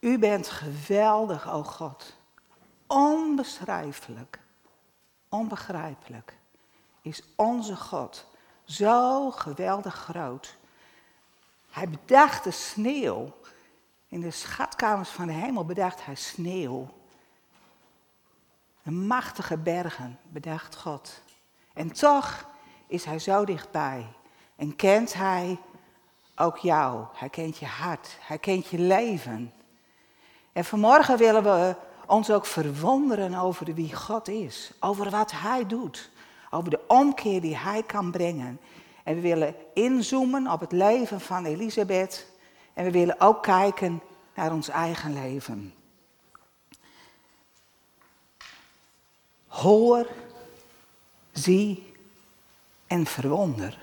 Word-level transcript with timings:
U 0.00 0.18
bent 0.18 0.48
geweldig, 0.48 1.50
o 1.50 1.62
God. 1.62 2.16
Onbeschrijfelijk, 2.86 4.40
onbegrijpelijk 5.28 6.36
is 7.02 7.22
onze 7.36 7.76
God 7.76 8.26
zo 8.64 9.30
geweldig 9.30 9.94
groot. 9.94 10.56
Hij 11.70 11.88
bedacht 11.88 12.44
de 12.44 12.50
sneeuw. 12.50 13.38
In 14.08 14.20
de 14.20 14.30
schatkamers 14.30 15.08
van 15.08 15.26
de 15.26 15.32
hemel 15.32 15.64
bedacht 15.64 16.04
hij 16.04 16.14
sneeuw. 16.14 16.88
De 18.82 18.90
machtige 18.90 19.56
bergen 19.56 20.18
bedacht 20.28 20.76
God. 20.76 21.22
En 21.72 21.92
toch 21.92 22.48
is 22.86 23.04
hij 23.04 23.18
zo 23.18 23.44
dichtbij. 23.44 24.06
En 24.56 24.76
kent 24.76 25.12
hij 25.12 25.58
ook 26.36 26.56
jou. 26.56 27.06
Hij 27.12 27.28
kent 27.28 27.56
je 27.56 27.66
hart. 27.66 28.16
Hij 28.20 28.38
kent 28.38 28.66
je 28.66 28.78
leven. 28.78 29.52
En 30.52 30.64
vanmorgen 30.64 31.18
willen 31.18 31.42
we 31.42 31.74
ons 32.06 32.30
ook 32.30 32.46
verwonderen 32.46 33.34
over 33.34 33.74
wie 33.74 33.94
God 33.94 34.28
is. 34.28 34.72
Over 34.80 35.10
wat 35.10 35.32
hij 35.34 35.66
doet. 35.66 36.10
Over 36.50 36.70
de 36.70 36.80
omkeer 36.86 37.40
die 37.40 37.56
hij 37.56 37.82
kan 37.82 38.10
brengen. 38.10 38.60
En 39.04 39.14
we 39.14 39.20
willen 39.20 39.54
inzoomen 39.74 40.50
op 40.50 40.60
het 40.60 40.72
leven 40.72 41.20
van 41.20 41.44
Elisabeth. 41.44 42.26
En 42.74 42.84
we 42.84 42.90
willen 42.90 43.20
ook 43.20 43.42
kijken 43.42 44.02
naar 44.34 44.52
ons 44.52 44.68
eigen 44.68 45.12
leven. 45.12 45.74
Hoor, 49.46 50.06
zie 51.32 51.92
en 52.86 53.06
verwonder. 53.06 53.78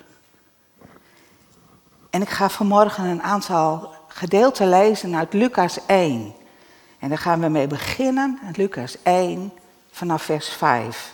En 2.09 2.21
ik 2.21 2.29
ga 2.29 2.49
vanmorgen 2.49 3.03
een 3.03 3.21
aantal 3.21 3.93
gedeelten 4.07 4.69
lezen 4.69 5.15
uit 5.15 5.33
Lucas 5.33 5.85
1. 5.85 6.33
En 6.99 7.09
daar 7.09 7.17
gaan 7.17 7.39
we 7.39 7.47
mee 7.47 7.67
beginnen, 7.67 8.39
Lucas 8.55 8.97
1, 9.03 9.53
vanaf 9.91 10.23
vers 10.23 10.49
5. 10.49 11.13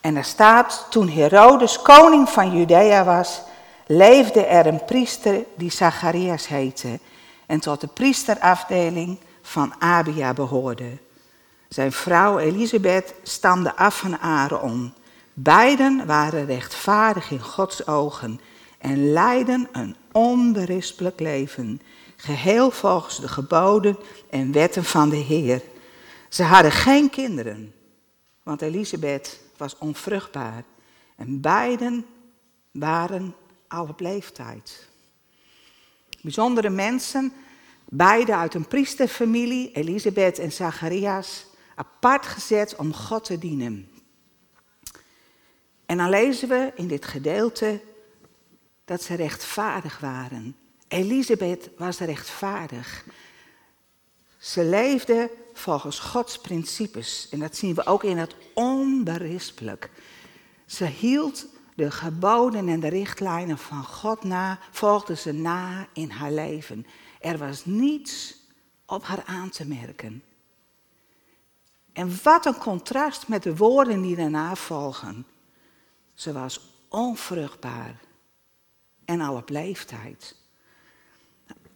En 0.00 0.16
er 0.16 0.24
staat, 0.24 0.86
toen 0.90 1.08
Herodes 1.08 1.82
koning 1.82 2.28
van 2.28 2.58
Judea 2.58 3.04
was, 3.04 3.42
leefde 3.86 4.44
er 4.44 4.66
een 4.66 4.84
priester 4.84 5.44
die 5.56 5.70
Zacharias 5.70 6.48
heette 6.48 6.98
en 7.46 7.60
tot 7.60 7.80
de 7.80 7.86
priesterafdeling 7.86 9.18
van 9.42 9.74
Abia 9.78 10.32
behoorde. 10.32 10.98
Zijn 11.68 11.92
vrouw 11.92 12.38
Elisabeth 12.38 13.14
stamde 13.22 13.76
af 13.76 13.98
van 13.98 14.18
Aaron. 14.18 14.94
Beiden 15.34 16.06
waren 16.06 16.46
rechtvaardig 16.46 17.30
in 17.30 17.40
Gods 17.40 17.86
ogen 17.86 18.40
en 18.78 19.12
leidden 19.12 19.68
een 19.72 19.96
onberispelijk 20.12 21.20
leven, 21.20 21.80
geheel 22.16 22.70
volgens 22.70 23.20
de 23.20 23.28
geboden 23.28 23.98
en 24.30 24.52
wetten 24.52 24.84
van 24.84 25.08
de 25.08 25.16
Heer. 25.16 25.62
Ze 26.28 26.42
hadden 26.42 26.72
geen 26.72 27.10
kinderen, 27.10 27.74
want 28.42 28.62
Elisabeth 28.62 29.40
was 29.56 29.78
onvruchtbaar 29.78 30.64
en 31.16 31.40
beiden 31.40 32.06
waren 32.70 33.34
al 33.68 33.88
op 33.88 34.00
leeftijd. 34.00 34.88
Bijzondere 36.20 36.70
mensen, 36.70 37.32
beide 37.84 38.36
uit 38.36 38.54
een 38.54 38.68
priesterfamilie, 38.68 39.72
Elisabeth 39.72 40.38
en 40.38 40.52
Zacharias, 40.52 41.46
apart 41.74 42.26
gezet 42.26 42.76
om 42.76 42.94
God 42.94 43.24
te 43.24 43.38
dienen. 43.38 43.90
En 45.86 45.96
dan 45.96 46.08
lezen 46.08 46.48
we 46.48 46.72
in 46.74 46.88
dit 46.88 47.04
gedeelte 47.04 47.80
dat 48.84 49.02
ze 49.02 49.14
rechtvaardig 49.14 49.98
waren. 49.98 50.56
Elisabeth 50.88 51.70
was 51.76 51.98
rechtvaardig. 51.98 53.04
Ze 54.38 54.64
leefde 54.64 55.30
volgens 55.52 55.98
Gods 55.98 56.38
principes. 56.38 57.28
En 57.30 57.38
dat 57.38 57.56
zien 57.56 57.74
we 57.74 57.86
ook 57.86 58.04
in 58.04 58.18
het 58.18 58.34
onberispelijk. 58.54 59.90
Ze 60.66 60.84
hield 60.84 61.46
de 61.74 61.90
geboden 61.90 62.68
en 62.68 62.80
de 62.80 62.88
richtlijnen 62.88 63.58
van 63.58 63.84
God 63.84 64.24
na, 64.24 64.58
volgde 64.70 65.16
ze 65.16 65.32
na 65.32 65.88
in 65.92 66.10
haar 66.10 66.32
leven. 66.32 66.86
Er 67.20 67.38
was 67.38 67.64
niets 67.64 68.36
op 68.86 69.04
haar 69.04 69.22
aan 69.24 69.50
te 69.50 69.66
merken. 69.66 70.22
En 71.92 72.18
wat 72.22 72.46
een 72.46 72.58
contrast 72.58 73.28
met 73.28 73.42
de 73.42 73.56
woorden 73.56 74.02
die 74.02 74.16
daarna 74.16 74.54
volgen. 74.54 75.26
Ze 76.14 76.32
was 76.32 76.60
onvruchtbaar 76.88 78.00
en 79.04 79.20
al 79.20 79.36
op 79.36 79.48
leeftijd. 79.48 80.36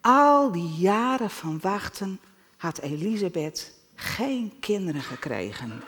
Al 0.01 0.53
die 0.53 0.69
jaren 0.69 1.31
van 1.31 1.61
wachten 1.61 2.21
had 2.57 2.79
Elisabeth 2.79 3.73
geen 3.95 4.57
kinderen 4.61 5.03
gekregen. 5.03 5.83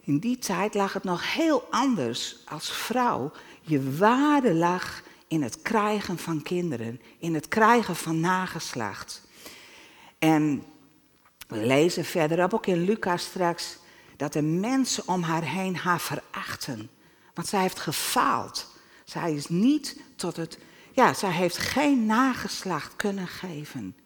In 0.00 0.18
die 0.18 0.38
tijd 0.38 0.74
lag 0.74 0.92
het 0.92 1.04
nog 1.04 1.34
heel 1.34 1.66
anders 1.70 2.36
als 2.44 2.72
vrouw. 2.72 3.32
Je 3.62 3.96
waarde 3.96 4.54
lag 4.54 5.02
in 5.28 5.42
het 5.42 5.62
krijgen 5.62 6.18
van 6.18 6.42
kinderen, 6.42 7.00
in 7.18 7.34
het 7.34 7.48
krijgen 7.48 7.96
van 7.96 8.20
nageslacht. 8.20 9.22
En 10.18 10.64
we 11.48 11.66
lezen 11.66 12.04
verderop 12.04 12.54
ook 12.54 12.66
in 12.66 12.84
Lucas 12.84 13.22
straks 13.22 13.78
dat 14.16 14.32
de 14.32 14.42
mensen 14.42 15.08
om 15.08 15.22
haar 15.22 15.42
heen 15.42 15.76
haar 15.76 16.00
verachten. 16.00 16.90
Want 17.34 17.48
zij 17.48 17.60
heeft 17.60 17.80
gefaald. 17.80 18.66
Zij 19.04 19.34
is 19.34 19.48
niet 19.48 20.00
tot 20.16 20.36
het, 20.36 20.58
ja, 21.00 21.14
zij 21.14 21.30
heeft 21.30 21.58
geen 21.58 22.06
nageslacht 22.06 22.96
kunnen 22.96 23.26
geven. 23.26 23.96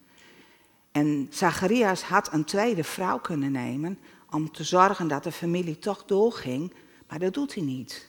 En 0.93 1.27
Zacharias 1.31 2.03
had 2.03 2.33
een 2.33 2.45
tweede 2.45 2.85
vrouw 2.85 3.19
kunnen 3.19 3.53
nemen 3.53 3.99
om 4.31 4.53
te 4.53 4.65
zorgen 4.65 5.09
dat 5.09 5.25
de 5.25 5.33
familie 5.33 5.79
toch 5.79 6.05
doorging, 6.05 6.75
maar 7.09 7.19
dat 7.19 7.35
doet 7.35 7.55
hij 7.55 7.63
niet. 7.63 8.09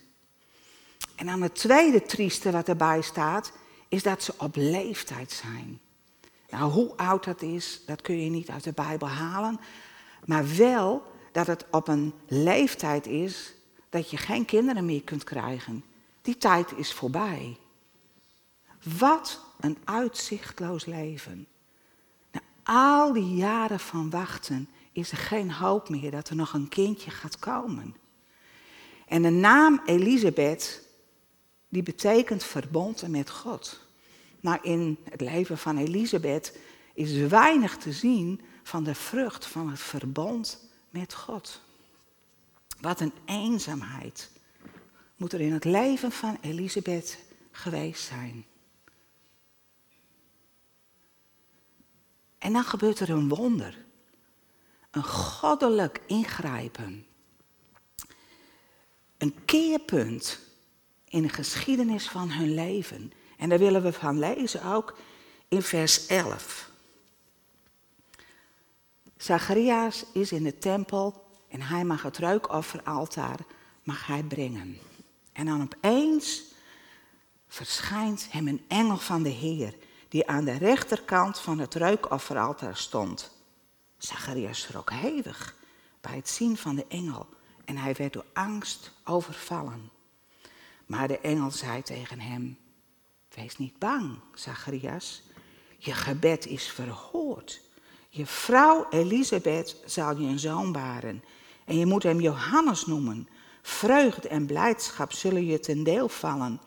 En 1.15 1.25
dan 1.25 1.41
het 1.41 1.55
tweede 1.55 2.01
trieste 2.01 2.51
wat 2.51 2.67
erbij 2.67 3.01
staat, 3.01 3.51
is 3.89 4.03
dat 4.03 4.23
ze 4.23 4.33
op 4.37 4.55
leeftijd 4.55 5.31
zijn. 5.31 5.79
Nou, 6.49 6.71
hoe 6.71 6.97
oud 6.97 7.23
dat 7.23 7.41
is, 7.41 7.81
dat 7.85 8.01
kun 8.01 8.23
je 8.23 8.29
niet 8.29 8.49
uit 8.49 8.63
de 8.63 8.73
Bijbel 8.73 9.07
halen, 9.07 9.59
maar 10.25 10.55
wel 10.55 11.03
dat 11.31 11.47
het 11.47 11.65
op 11.71 11.87
een 11.87 12.13
leeftijd 12.27 13.07
is 13.07 13.53
dat 13.89 14.09
je 14.09 14.17
geen 14.17 14.45
kinderen 14.45 14.85
meer 14.85 15.03
kunt 15.03 15.23
krijgen. 15.23 15.83
Die 16.21 16.37
tijd 16.37 16.73
is 16.77 16.93
voorbij. 16.93 17.57
Wat 18.99 19.39
een 19.59 19.77
uitzichtloos 19.83 20.85
leven. 20.85 21.47
Na 22.31 22.41
al 22.63 23.13
die 23.13 23.35
jaren 23.35 23.79
van 23.79 24.09
wachten 24.09 24.69
is 24.91 25.11
er 25.11 25.17
geen 25.17 25.51
hoop 25.51 25.89
meer 25.89 26.11
dat 26.11 26.29
er 26.29 26.35
nog 26.35 26.53
een 26.53 26.69
kindje 26.69 27.11
gaat 27.11 27.39
komen. 27.39 27.95
En 29.07 29.21
de 29.21 29.29
naam 29.29 29.81
Elisabeth, 29.85 30.81
die 31.69 31.83
betekent 31.83 32.43
verbonden 32.43 33.11
met 33.11 33.29
God. 33.29 33.79
Maar 34.39 34.59
in 34.63 34.97
het 35.09 35.21
leven 35.21 35.57
van 35.57 35.77
Elisabeth 35.77 36.57
is 36.93 37.27
weinig 37.27 37.77
te 37.77 37.91
zien 37.91 38.41
van 38.63 38.83
de 38.83 38.95
vrucht 38.95 39.45
van 39.45 39.69
het 39.69 39.79
verbond 39.79 40.69
met 40.89 41.13
God. 41.13 41.61
Wat 42.81 42.99
een 42.99 43.13
eenzaamheid 43.25 44.31
moet 45.15 45.33
er 45.33 45.41
in 45.41 45.53
het 45.53 45.63
leven 45.63 46.11
van 46.11 46.37
Elisabeth 46.41 47.17
geweest 47.51 48.03
zijn. 48.03 48.45
En 52.45 52.53
dan 52.53 52.63
gebeurt 52.63 52.99
er 52.99 53.09
een 53.09 53.29
wonder. 53.29 53.85
Een 54.91 55.03
goddelijk 55.03 56.01
ingrijpen. 56.07 57.05
Een 59.17 59.35
keerpunt 59.45 60.39
in 61.07 61.21
de 61.21 61.29
geschiedenis 61.29 62.07
van 62.07 62.31
hun 62.31 62.53
leven. 62.53 63.11
En 63.37 63.49
daar 63.49 63.59
willen 63.59 63.83
we 63.83 63.93
van 63.93 64.19
lezen 64.19 64.63
ook 64.63 64.97
in 65.47 65.61
vers 65.61 66.05
11. 66.05 66.69
Zacharias 69.17 70.05
is 70.13 70.31
in 70.31 70.43
de 70.43 70.57
tempel 70.57 71.25
en 71.47 71.61
hij 71.61 71.83
mag 71.83 72.01
het 72.01 72.17
ruikofferaltaar 72.17 73.39
mag 73.83 74.07
hij 74.07 74.23
brengen. 74.23 74.77
En 75.33 75.45
dan 75.45 75.61
opeens 75.61 76.43
verschijnt 77.47 78.27
hem 78.31 78.47
een 78.47 78.65
engel 78.67 78.97
van 78.97 79.23
de 79.23 79.29
Heer, 79.29 79.75
die 80.15 80.27
aan 80.27 80.45
de 80.45 80.57
rechterkant 80.57 81.39
van 81.39 81.59
het 81.59 81.73
ruikofferaltaar 81.73 82.77
stond. 82.77 83.31
Zacharias 83.97 84.59
schrok 84.59 84.91
hevig 84.91 85.55
bij 86.01 86.15
het 86.15 86.29
zien 86.29 86.57
van 86.57 86.75
de 86.75 86.85
engel 86.87 87.27
en 87.65 87.77
hij 87.77 87.93
werd 87.93 88.13
door 88.13 88.25
angst 88.33 88.91
overvallen. 89.03 89.89
Maar 90.85 91.07
de 91.07 91.19
engel 91.19 91.51
zei 91.51 91.81
tegen 91.81 92.19
hem, 92.19 92.57
wees 93.29 93.57
niet 93.57 93.79
bang, 93.79 94.19
Zacharias, 94.33 95.23
je 95.77 95.93
gebed 95.93 96.45
is 96.45 96.67
verhoord. 96.67 97.61
Je 98.09 98.25
vrouw 98.25 98.87
Elisabeth 98.89 99.75
zal 99.85 100.17
je 100.17 100.27
een 100.27 100.39
zoon 100.39 100.71
baren 100.71 101.23
en 101.65 101.77
je 101.77 101.85
moet 101.85 102.03
hem 102.03 102.21
Johannes 102.21 102.85
noemen. 102.85 103.27
Vreugde 103.61 104.27
en 104.27 104.45
blijdschap 104.45 105.11
zullen 105.11 105.45
je 105.45 105.59
ten 105.59 105.83
deel 105.83 106.09
vallen. 106.09 106.61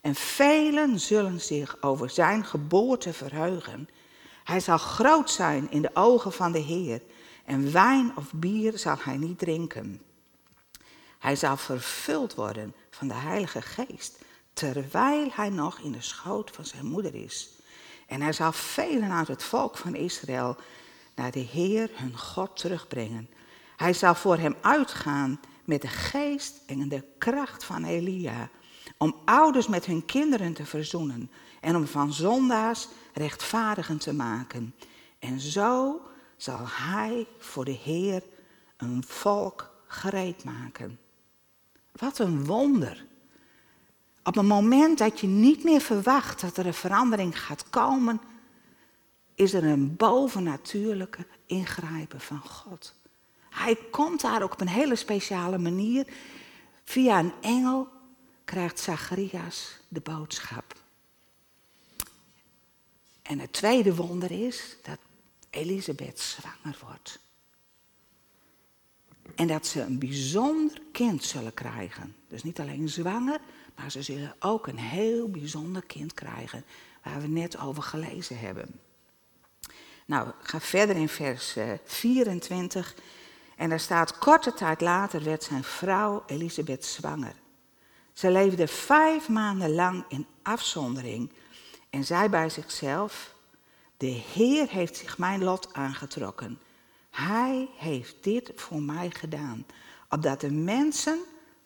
En 0.00 0.14
velen 0.14 1.00
zullen 1.00 1.40
zich 1.40 1.82
over 1.82 2.10
zijn 2.10 2.44
geboorte 2.44 3.12
verheugen. 3.12 3.88
Hij 4.44 4.60
zal 4.60 4.78
groot 4.78 5.30
zijn 5.30 5.70
in 5.70 5.82
de 5.82 5.90
ogen 5.94 6.32
van 6.32 6.52
de 6.52 6.58
Heer. 6.58 7.02
En 7.44 7.72
wijn 7.72 8.16
of 8.16 8.32
bier 8.32 8.78
zal 8.78 8.96
hij 9.00 9.16
niet 9.16 9.38
drinken. 9.38 10.00
Hij 11.18 11.36
zal 11.36 11.56
vervuld 11.56 12.34
worden 12.34 12.74
van 12.90 13.08
de 13.08 13.14
Heilige 13.14 13.62
Geest, 13.62 14.18
terwijl 14.52 15.30
hij 15.32 15.48
nog 15.48 15.78
in 15.78 15.92
de 15.92 16.02
schoot 16.02 16.50
van 16.50 16.64
zijn 16.64 16.86
moeder 16.86 17.14
is. 17.14 17.48
En 18.06 18.22
hij 18.22 18.32
zal 18.32 18.52
velen 18.52 19.12
uit 19.12 19.28
het 19.28 19.42
volk 19.42 19.76
van 19.76 19.94
Israël 19.94 20.56
naar 21.14 21.30
de 21.30 21.40
Heer 21.40 21.90
hun 21.92 22.18
God 22.18 22.56
terugbrengen. 22.56 23.28
Hij 23.76 23.92
zal 23.92 24.14
voor 24.14 24.36
hem 24.38 24.56
uitgaan 24.60 25.40
met 25.64 25.82
de 25.82 25.88
geest 25.88 26.54
en 26.66 26.88
de 26.88 27.04
kracht 27.18 27.64
van 27.64 27.84
Elia, 27.84 28.50
om 29.02 29.14
ouders 29.24 29.66
met 29.66 29.86
hun 29.86 30.04
kinderen 30.04 30.52
te 30.52 30.66
verzoenen 30.66 31.30
en 31.60 31.76
om 31.76 31.86
van 31.86 32.12
zondaars 32.12 32.88
rechtvaardigen 33.12 33.98
te 33.98 34.12
maken. 34.12 34.74
En 35.18 35.40
zo 35.40 36.00
zal 36.36 36.58
hij 36.62 37.26
voor 37.38 37.64
de 37.64 37.78
Heer 37.84 38.22
een 38.76 39.04
volk 39.06 39.70
gereed 39.86 40.44
maken. 40.44 40.98
Wat 41.92 42.18
een 42.18 42.44
wonder. 42.44 43.06
Op 44.22 44.36
een 44.36 44.46
moment 44.46 44.98
dat 44.98 45.20
je 45.20 45.26
niet 45.26 45.64
meer 45.64 45.80
verwacht 45.80 46.40
dat 46.40 46.56
er 46.56 46.66
een 46.66 46.74
verandering 46.74 47.40
gaat 47.40 47.70
komen, 47.70 48.20
is 49.34 49.52
er 49.52 49.64
een 49.64 49.96
bovennatuurlijke 49.96 51.26
ingrijpen 51.46 52.20
van 52.20 52.40
God. 52.40 52.94
Hij 53.50 53.76
komt 53.90 54.20
daar 54.20 54.42
ook 54.42 54.52
op 54.52 54.60
een 54.60 54.68
hele 54.68 54.96
speciale 54.96 55.58
manier. 55.58 56.06
Via 56.84 57.18
een 57.18 57.32
engel 57.40 57.98
krijgt 58.50 58.78
Zacharias 58.78 59.76
de 59.88 60.00
boodschap. 60.00 60.74
En 63.22 63.38
het 63.38 63.52
tweede 63.52 63.94
wonder 63.94 64.30
is 64.30 64.76
dat 64.82 64.98
Elisabeth 65.50 66.20
zwanger 66.20 66.78
wordt. 66.82 67.18
En 69.34 69.46
dat 69.46 69.66
ze 69.66 69.80
een 69.80 69.98
bijzonder 69.98 70.80
kind 70.92 71.24
zullen 71.24 71.54
krijgen. 71.54 72.16
Dus 72.28 72.42
niet 72.42 72.60
alleen 72.60 72.88
zwanger, 72.88 73.40
maar 73.74 73.90
ze 73.90 74.02
zullen 74.02 74.34
ook 74.38 74.66
een 74.66 74.78
heel 74.78 75.28
bijzonder 75.28 75.82
kind 75.82 76.14
krijgen. 76.14 76.64
Waar 77.02 77.20
we 77.20 77.26
net 77.26 77.58
over 77.58 77.82
gelezen 77.82 78.38
hebben. 78.38 78.80
Nou, 80.06 80.30
ga 80.42 80.60
verder 80.60 80.96
in 80.96 81.08
vers 81.08 81.56
24. 81.84 82.94
Eh, 82.94 83.02
en 83.56 83.68
daar 83.68 83.80
staat, 83.80 84.18
korte 84.18 84.54
tijd 84.54 84.80
later 84.80 85.22
werd 85.22 85.42
zijn 85.42 85.64
vrouw 85.64 86.22
Elisabeth 86.26 86.84
zwanger. 86.84 87.39
Ze 88.12 88.30
leefde 88.30 88.66
vijf 88.66 89.28
maanden 89.28 89.74
lang 89.74 90.04
in 90.08 90.26
afzondering 90.42 91.32
en 91.90 92.04
zei 92.04 92.28
bij 92.28 92.50
zichzelf, 92.50 93.34
de 93.96 94.06
Heer 94.06 94.68
heeft 94.68 94.96
zich 94.96 95.18
mijn 95.18 95.44
lot 95.44 95.72
aangetrokken. 95.72 96.58
Hij 97.10 97.68
heeft 97.76 98.24
dit 98.24 98.52
voor 98.56 98.82
mij 98.82 99.10
gedaan, 99.10 99.66
opdat 100.08 100.40
de 100.40 100.50
mensen 100.50 101.18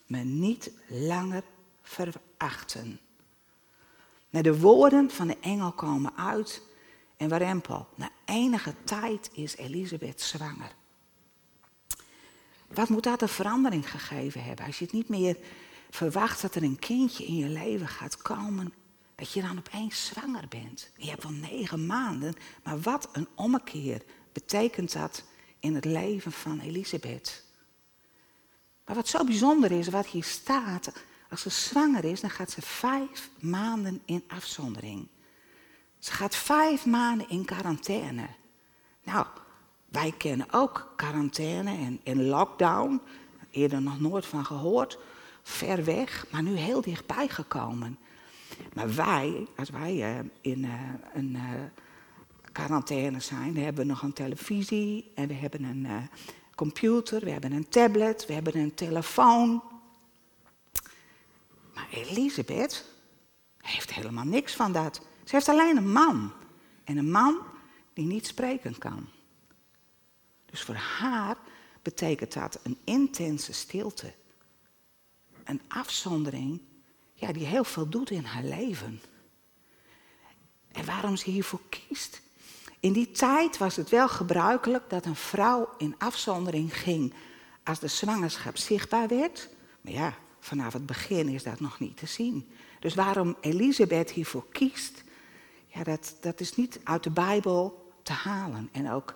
me 0.06 0.18
niet 0.18 0.70
langer 0.88 1.42
verachten. 1.82 3.00
Nou, 4.30 4.44
de 4.44 4.60
woorden 4.60 5.10
van 5.10 5.26
de 5.26 5.36
engel 5.40 5.72
komen 5.72 6.16
uit 6.16 6.62
en 7.16 7.28
warempel. 7.28 7.88
Na 7.94 8.10
enige 8.24 8.74
tijd 8.84 9.30
is 9.32 9.56
Elisabeth 9.56 10.20
zwanger. 10.20 10.74
Wat 12.66 12.88
moet 12.88 13.02
dat 13.02 13.22
een 13.22 13.28
verandering 13.28 13.90
gegeven 13.90 14.44
hebben? 14.44 14.66
Als 14.66 14.78
je 14.78 14.84
het 14.84 14.94
niet 14.94 15.08
meer 15.08 15.36
verwacht 15.94 16.42
dat 16.42 16.54
er 16.54 16.62
een 16.62 16.78
kindje 16.78 17.24
in 17.24 17.36
je 17.36 17.48
leven 17.48 17.88
gaat 17.88 18.16
komen, 18.16 18.72
dat 19.14 19.32
je 19.32 19.42
dan 19.42 19.58
opeens 19.58 20.04
zwanger 20.04 20.48
bent. 20.48 20.90
Je 20.96 21.10
hebt 21.10 21.22
wel 21.22 21.32
negen 21.32 21.86
maanden, 21.86 22.34
maar 22.64 22.80
wat 22.80 23.08
een 23.12 23.28
ommekeer 23.34 24.02
betekent 24.32 24.92
dat 24.92 25.24
in 25.58 25.74
het 25.74 25.84
leven 25.84 26.32
van 26.32 26.60
Elisabeth. 26.60 27.44
Maar 28.84 28.96
wat 28.96 29.08
zo 29.08 29.24
bijzonder 29.24 29.72
is, 29.72 29.88
wat 29.88 30.06
hier 30.06 30.24
staat, 30.24 30.92
als 31.30 31.42
ze 31.42 31.50
zwanger 31.50 32.04
is, 32.04 32.20
dan 32.20 32.30
gaat 32.30 32.50
ze 32.50 32.62
vijf 32.62 33.30
maanden 33.40 34.02
in 34.04 34.24
afzondering. 34.28 35.08
Ze 35.98 36.12
gaat 36.12 36.36
vijf 36.36 36.86
maanden 36.86 37.28
in 37.28 37.44
quarantaine. 37.44 38.28
Nou, 39.02 39.26
wij 39.88 40.12
kennen 40.18 40.46
ook 40.50 40.92
quarantaine 40.96 41.70
en, 41.70 42.00
en 42.04 42.26
lockdown. 42.26 43.00
Eerder 43.50 43.82
nog 43.82 44.00
nooit 44.00 44.26
van 44.26 44.44
gehoord. 44.44 44.98
Ver 45.46 45.84
weg, 45.84 46.26
maar 46.30 46.42
nu 46.42 46.56
heel 46.56 46.80
dichtbij 46.80 47.28
gekomen. 47.28 47.98
Maar 48.72 48.94
wij, 48.94 49.46
als 49.56 49.70
wij 49.70 50.18
uh, 50.18 50.30
in 50.40 50.64
uh, 50.64 50.72
een 51.12 51.34
uh, 51.34 51.42
quarantaine 52.52 53.20
zijn, 53.20 53.56
hebben 53.56 53.86
nog 53.86 54.02
een 54.02 54.12
televisie 54.12 55.12
en 55.14 55.28
we 55.28 55.34
hebben 55.34 55.62
een 55.62 56.08
computer, 56.54 57.20
we 57.24 57.30
hebben 57.30 57.52
een 57.52 57.68
tablet, 57.68 58.26
we 58.26 58.32
hebben 58.32 58.56
een 58.56 58.74
telefoon. 58.74 59.62
Maar 61.74 61.88
Elisabeth 61.90 62.84
heeft 63.58 63.94
helemaal 63.94 64.24
niks 64.24 64.54
van 64.54 64.72
dat. 64.72 65.00
Ze 65.24 65.34
heeft 65.34 65.48
alleen 65.48 65.76
een 65.76 65.92
man. 65.92 66.32
En 66.84 66.96
een 66.96 67.10
man 67.10 67.38
die 67.92 68.06
niet 68.06 68.26
spreken 68.26 68.78
kan. 68.78 69.08
Dus 70.44 70.62
voor 70.62 70.74
haar 70.74 71.36
betekent 71.82 72.32
dat 72.32 72.60
een 72.62 72.78
intense 72.84 73.52
stilte. 73.52 74.12
Een 75.44 75.60
afzondering 75.68 76.60
ja, 77.14 77.32
die 77.32 77.46
heel 77.46 77.64
veel 77.64 77.88
doet 77.88 78.10
in 78.10 78.24
haar 78.24 78.44
leven. 78.44 79.00
En 80.72 80.84
waarom 80.84 81.16
ze 81.16 81.30
hiervoor 81.30 81.60
kiest? 81.68 82.22
In 82.80 82.92
die 82.92 83.10
tijd 83.10 83.58
was 83.58 83.76
het 83.76 83.88
wel 83.90 84.08
gebruikelijk 84.08 84.90
dat 84.90 85.04
een 85.04 85.16
vrouw 85.16 85.68
in 85.78 85.94
afzondering 85.98 86.78
ging 86.78 87.14
als 87.62 87.78
de 87.78 87.88
zwangerschap 87.88 88.56
zichtbaar 88.56 89.08
werd. 89.08 89.48
Maar 89.80 89.92
ja, 89.92 90.14
vanaf 90.40 90.72
het 90.72 90.86
begin 90.86 91.28
is 91.28 91.42
dat 91.42 91.60
nog 91.60 91.78
niet 91.78 91.96
te 91.96 92.06
zien. 92.06 92.48
Dus 92.80 92.94
waarom 92.94 93.36
Elisabeth 93.40 94.10
hiervoor 94.10 94.46
kiest, 94.52 95.04
ja, 95.66 95.82
dat, 95.82 96.16
dat 96.20 96.40
is 96.40 96.56
niet 96.56 96.80
uit 96.84 97.02
de 97.02 97.10
Bijbel 97.10 97.92
te 98.02 98.12
halen. 98.12 98.68
En 98.72 98.90
ook 98.90 99.14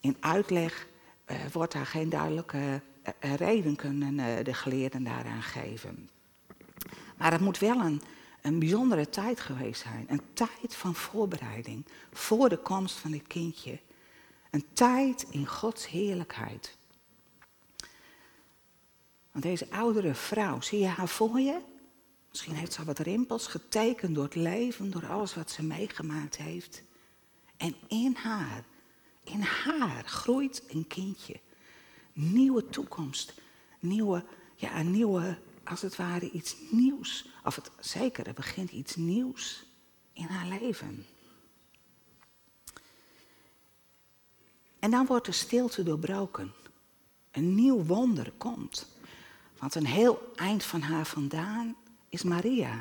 in 0.00 0.16
uitleg 0.20 0.86
uh, 1.26 1.36
wordt 1.52 1.72
daar 1.72 1.86
geen 1.86 2.08
duidelijke 2.08 2.82
reden 3.20 3.76
kunnen 3.76 4.18
uh, 4.18 4.44
de 4.44 4.54
geleerden 4.54 5.04
daaraan 5.04 5.42
geven. 5.42 6.08
Maar 7.16 7.32
het 7.32 7.40
moet 7.40 7.58
wel 7.58 7.80
een, 7.80 8.02
een 8.42 8.58
bijzondere 8.58 9.08
tijd 9.08 9.40
geweest 9.40 9.82
zijn. 9.82 10.06
Een 10.08 10.22
tijd 10.32 10.74
van 10.74 10.94
voorbereiding 10.94 11.86
voor 12.12 12.48
de 12.48 12.56
komst 12.56 12.96
van 12.98 13.10
dit 13.10 13.26
kindje. 13.26 13.80
Een 14.50 14.64
tijd 14.72 15.26
in 15.30 15.46
Gods 15.46 15.88
heerlijkheid. 15.88 16.76
Want 19.30 19.44
deze 19.44 19.70
oudere 19.70 20.14
vrouw, 20.14 20.60
zie 20.60 20.78
je 20.78 20.86
haar 20.86 21.08
voor 21.08 21.40
je? 21.40 21.60
Misschien 22.30 22.54
heeft 22.54 22.72
ze 22.72 22.84
wat 22.84 22.98
rimpels 22.98 23.46
getekend 23.46 24.14
door 24.14 24.24
het 24.24 24.34
leven, 24.34 24.90
door 24.90 25.06
alles 25.06 25.34
wat 25.34 25.50
ze 25.50 25.62
meegemaakt 25.62 26.36
heeft. 26.36 26.82
En 27.56 27.74
in 27.88 28.14
haar 28.14 28.64
in 29.24 29.40
haar 29.40 30.04
groeit 30.04 30.64
een 30.68 30.86
kindje. 30.86 31.40
Nieuwe 32.12 32.68
toekomst. 32.68 33.34
Nieuwe, 33.80 34.24
ja, 34.54 34.78
een 34.78 34.90
nieuwe, 34.90 35.38
als 35.64 35.82
het 35.82 35.96
ware 35.96 36.30
iets 36.30 36.56
nieuws. 36.70 37.28
Of 37.44 37.54
het, 37.54 37.70
zeker, 37.80 38.26
er 38.26 38.34
begint 38.34 38.70
iets 38.70 38.96
nieuws 38.96 39.64
in 40.12 40.26
haar 40.26 40.46
leven. 40.46 41.06
En 44.78 44.90
dan 44.90 45.06
wordt 45.06 45.26
de 45.26 45.32
stilte 45.32 45.82
doorbroken. 45.82 46.52
Een 47.30 47.54
nieuw 47.54 47.84
wonder 47.84 48.32
komt. 48.38 48.86
Want 49.58 49.74
een 49.74 49.86
heel 49.86 50.32
eind 50.34 50.64
van 50.64 50.80
haar 50.80 51.06
vandaan 51.06 51.76
is 52.08 52.22
Maria. 52.22 52.78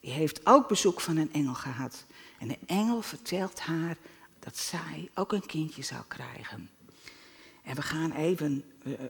Die 0.00 0.10
heeft 0.12 0.46
ook 0.46 0.68
bezoek 0.68 1.00
van 1.00 1.16
een 1.16 1.32
engel 1.32 1.54
gehad. 1.54 2.04
En 2.38 2.48
de 2.48 2.58
engel 2.66 3.02
vertelt 3.02 3.60
haar 3.60 3.96
dat 4.38 4.56
zij 4.56 5.10
ook 5.14 5.32
een 5.32 5.46
kindje 5.46 5.82
zou 5.82 6.02
krijgen. 6.08 6.70
En 7.66 7.74
we 7.74 7.82
gaan 7.82 8.12
even, 8.12 8.64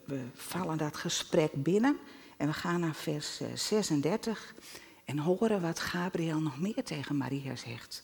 we, 0.04 0.25
vallen 0.34 0.78
dat 0.78 0.96
gesprek 0.96 1.62
binnen 1.62 1.98
en 2.36 2.46
we 2.46 2.52
gaan 2.52 2.80
naar 2.80 2.94
vers 2.94 3.40
36 3.54 4.54
eh, 4.56 4.64
en 5.04 5.18
horen 5.18 5.60
wat 5.60 5.80
Gabriel 5.80 6.40
nog 6.40 6.60
meer 6.60 6.84
tegen 6.84 7.16
Maria 7.16 7.56
zegt. 7.56 8.02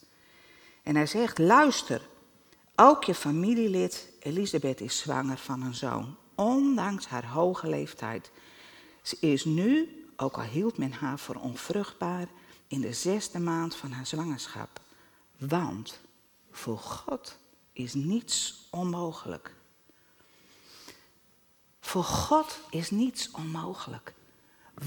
En 0.82 0.96
hij 0.96 1.06
zegt, 1.06 1.38
luister, 1.38 2.08
ook 2.76 3.04
je 3.04 3.14
familielid 3.14 4.08
Elisabeth 4.20 4.80
is 4.80 4.98
zwanger 4.98 5.38
van 5.38 5.62
een 5.62 5.74
zoon, 5.74 6.16
ondanks 6.34 7.06
haar 7.06 7.26
hoge 7.26 7.68
leeftijd. 7.68 8.30
Ze 9.02 9.16
is 9.20 9.44
nu, 9.44 9.88
ook 10.16 10.36
al 10.36 10.42
hield 10.42 10.78
men 10.78 10.92
haar 10.92 11.18
voor 11.18 11.36
onvruchtbaar, 11.36 12.26
in 12.66 12.80
de 12.80 12.92
zesde 12.92 13.38
maand 13.38 13.76
van 13.76 13.90
haar 13.90 14.06
zwangerschap. 14.06 14.80
Want 15.38 16.00
voor 16.50 16.78
God 16.78 17.38
is 17.72 17.94
niets 17.94 18.66
onmogelijk. 18.70 19.60
Voor 21.92 22.04
God 22.04 22.60
is 22.70 22.90
niets 22.90 23.30
onmogelijk. 23.30 24.14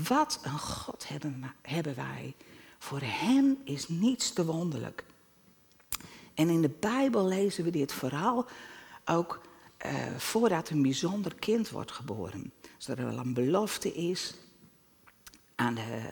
Wat 0.07 0.39
een 0.43 0.59
God 0.59 1.07
hebben, 1.07 1.53
hebben 1.61 1.95
wij. 1.95 2.35
Voor 2.79 2.99
hem 3.01 3.61
is 3.63 3.87
niets 3.87 4.33
te 4.33 4.45
wonderlijk. 4.45 5.03
En 6.33 6.49
in 6.49 6.61
de 6.61 6.69
Bijbel 6.79 7.25
lezen 7.25 7.63
we 7.63 7.69
dit 7.69 7.93
vooral 7.93 8.45
ook 9.05 9.41
uh, 9.85 10.15
voordat 10.17 10.69
een 10.69 10.81
bijzonder 10.81 11.35
kind 11.35 11.69
wordt 11.69 11.91
geboren. 11.91 12.53
Zodat 12.77 13.05
er 13.05 13.11
wel 13.11 13.19
een 13.19 13.33
belofte 13.33 13.93
is 13.93 14.33
aan 15.55 15.75
de 15.75 16.09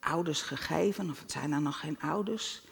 ouders 0.00 0.42
gegeven, 0.42 1.10
of 1.10 1.20
het 1.20 1.32
zijn 1.32 1.50
dan 1.50 1.62
nog 1.62 1.78
geen 1.78 2.00
ouders, 2.00 2.62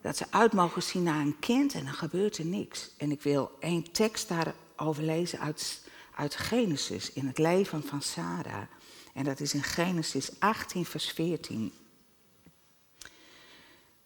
dat 0.00 0.16
ze 0.16 0.26
uit 0.30 0.52
mogen 0.52 0.82
zien 0.82 1.02
naar 1.02 1.20
een 1.20 1.38
kind 1.38 1.74
en 1.74 1.84
dan 1.84 1.94
gebeurt 1.94 2.38
er 2.38 2.46
niks. 2.46 2.90
En 2.96 3.10
ik 3.10 3.22
wil 3.22 3.56
één 3.58 3.92
tekst 3.92 4.28
daarover 4.28 5.02
lezen 5.02 5.40
uit, 5.40 5.83
uit 6.14 6.36
Genesis, 6.36 7.12
in 7.12 7.26
het 7.26 7.38
leven 7.38 7.82
van 7.82 8.02
Sarah. 8.02 8.62
En 9.14 9.24
dat 9.24 9.40
is 9.40 9.54
in 9.54 9.62
Genesis 9.62 10.40
18, 10.40 10.84
vers 10.84 11.10
14. 11.10 11.72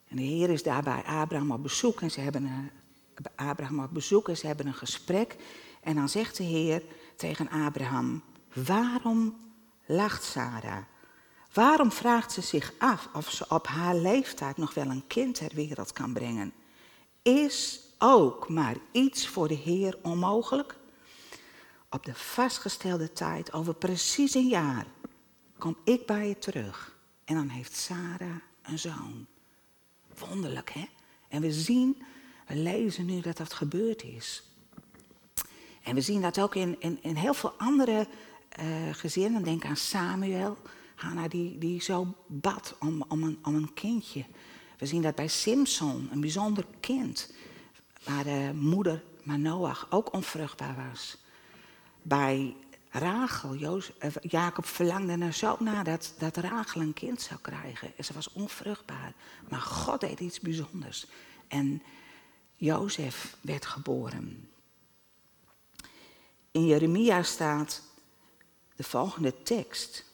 En 0.09 0.17
de 0.17 0.23
Heer 0.23 0.50
is 0.50 0.62
daar 0.62 0.83
bij 0.83 1.03
Abraham 1.03 1.50
op 1.50 1.62
bezoek 1.62 2.00
en 2.00 2.11
ze 2.11 2.21
hebben 2.21 2.45
een, 2.45 2.71
Abraham 3.35 3.83
op 3.83 3.91
bezoek 3.93 4.29
en 4.29 4.37
ze 4.37 4.47
hebben 4.47 4.67
een 4.67 4.75
gesprek. 4.75 5.37
En 5.81 5.95
dan 5.95 6.09
zegt 6.09 6.37
de 6.37 6.45
Heer 6.45 6.83
tegen 7.17 7.49
Abraham, 7.49 8.23
waarom 8.53 9.37
lacht 9.87 10.25
Sarah? 10.25 10.83
Waarom 11.53 11.93
vraagt 11.93 12.33
ze 12.33 12.41
zich 12.41 12.73
af 12.79 13.09
of 13.15 13.31
ze 13.31 13.45
op 13.49 13.67
haar 13.67 13.95
leeftijd 13.95 14.57
nog 14.57 14.75
wel 14.75 14.87
een 14.87 15.07
kind 15.07 15.35
ter 15.35 15.55
wereld 15.55 15.93
kan 15.93 16.12
brengen? 16.12 16.53
Is 17.23 17.81
ook 17.99 18.49
maar 18.49 18.77
iets 18.93 19.29
voor 19.29 19.49
de 19.49 19.55
Heer 19.55 19.99
onmogelijk? 20.03 20.77
Op 21.90 22.04
de 22.04 22.14
vastgestelde 22.14 23.12
tijd, 23.12 23.52
over 23.52 23.75
precies 23.75 24.35
een 24.35 24.49
jaar, 24.49 24.87
kom 25.59 25.76
ik 25.85 26.07
bij 26.07 26.28
je 26.28 26.38
terug. 26.38 26.97
En 27.25 27.35
dan 27.35 27.49
heeft 27.49 27.76
Sarah 27.76 28.37
een 28.62 28.78
zoon. 28.78 29.26
Wonderlijk, 30.18 30.71
hè? 30.71 30.88
En 31.28 31.40
we 31.40 31.52
zien, 31.52 32.02
we 32.47 32.57
lezen 32.57 33.07
nu 33.07 33.21
dat 33.21 33.37
dat 33.37 33.52
gebeurd 33.52 34.02
is. 34.02 34.42
En 35.83 35.95
we 35.95 36.00
zien 36.00 36.21
dat 36.21 36.40
ook 36.40 36.54
in, 36.54 36.76
in, 36.80 36.99
in 37.02 37.14
heel 37.14 37.35
veel 37.35 37.52
andere 37.52 38.07
uh, 38.61 38.66
gezinnen. 38.92 39.42
Denk 39.42 39.64
aan 39.64 39.76
Samuel, 39.76 40.57
Hanna 40.95 41.28
die, 41.28 41.59
die 41.59 41.83
zo 41.83 42.14
bad 42.26 42.76
om, 42.80 43.04
om, 43.09 43.23
een, 43.23 43.38
om 43.42 43.54
een 43.54 43.75
kindje. 43.75 44.25
We 44.78 44.87
zien 44.87 45.02
dat 45.02 45.14
bij 45.14 45.28
Simpson, 45.28 46.09
een 46.12 46.21
bijzonder 46.21 46.66
kind, 46.80 47.33
waar 48.04 48.25
de 48.25 48.50
moeder 48.54 49.04
Manoach 49.23 49.87
ook 49.90 50.12
onvruchtbaar 50.12 50.88
was. 50.90 51.18
Bij 52.02 52.57
Rachel, 52.90 53.55
Jozef, 53.55 53.97
eh, 53.99 54.11
Jacob 54.21 54.67
verlangde 54.67 55.25
er 55.25 55.33
zo 55.33 55.57
naar 55.61 55.85
dat, 55.85 56.14
dat 56.19 56.37
Rachel 56.37 56.81
een 56.81 56.95
kind 56.95 57.21
zou 57.21 57.40
krijgen. 57.40 57.93
En 57.97 58.05
ze 58.05 58.12
was 58.12 58.33
onvruchtbaar. 58.33 59.12
Maar 59.49 59.61
God 59.61 60.00
deed 60.00 60.21
iets 60.21 60.40
bijzonders. 60.40 61.07
En 61.49 61.83
Jozef 62.57 63.37
werd 63.40 63.67
geboren. 63.67 64.50
In 66.50 66.67
Jeremia 66.67 67.23
staat 67.23 67.83
de 68.76 68.83
volgende 68.83 69.43
tekst. 69.43 70.05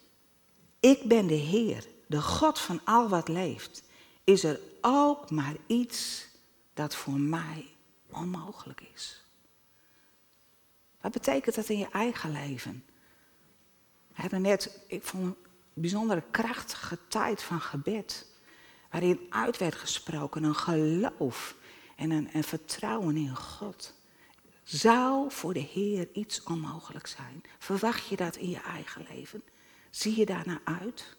Ik 0.80 1.08
ben 1.08 1.26
de 1.26 1.34
Heer, 1.34 1.86
de 2.06 2.22
God 2.22 2.58
van 2.58 2.80
al 2.84 3.08
wat 3.08 3.28
leeft. 3.28 3.82
Is 4.24 4.44
er 4.44 4.60
ook 4.80 5.30
maar 5.30 5.56
iets 5.66 6.26
dat 6.74 6.94
voor 6.94 7.20
mij 7.20 7.66
onmogelijk 8.10 8.80
is? 8.94 9.23
Wat 11.04 11.12
betekent 11.12 11.54
dat 11.54 11.68
in 11.68 11.78
je 11.78 11.88
eigen 11.90 12.32
leven? 12.32 12.84
We 14.14 14.20
hebben 14.20 14.42
net, 14.42 14.80
ik 14.86 15.02
vond 15.02 15.24
een 15.24 15.36
bijzondere 15.74 16.22
krachtige 16.30 16.98
tijd 17.08 17.42
van 17.42 17.60
gebed. 17.60 18.26
Waarin 18.90 19.20
uit 19.28 19.58
werd 19.58 19.74
gesproken 19.74 20.42
een 20.42 20.54
geloof 20.54 21.56
en 21.96 22.10
een, 22.10 22.28
een 22.32 22.44
vertrouwen 22.44 23.16
in 23.16 23.36
God. 23.36 23.94
Zou 24.62 25.32
voor 25.32 25.52
de 25.52 25.60
Heer 25.60 26.08
iets 26.12 26.42
onmogelijk 26.42 27.06
zijn? 27.06 27.42
Verwacht 27.58 28.08
je 28.08 28.16
dat 28.16 28.36
in 28.36 28.50
je 28.50 28.60
eigen 28.60 29.06
leven? 29.14 29.42
Zie 29.90 30.16
je 30.16 30.26
daarnaar 30.26 30.60
uit? 30.64 31.16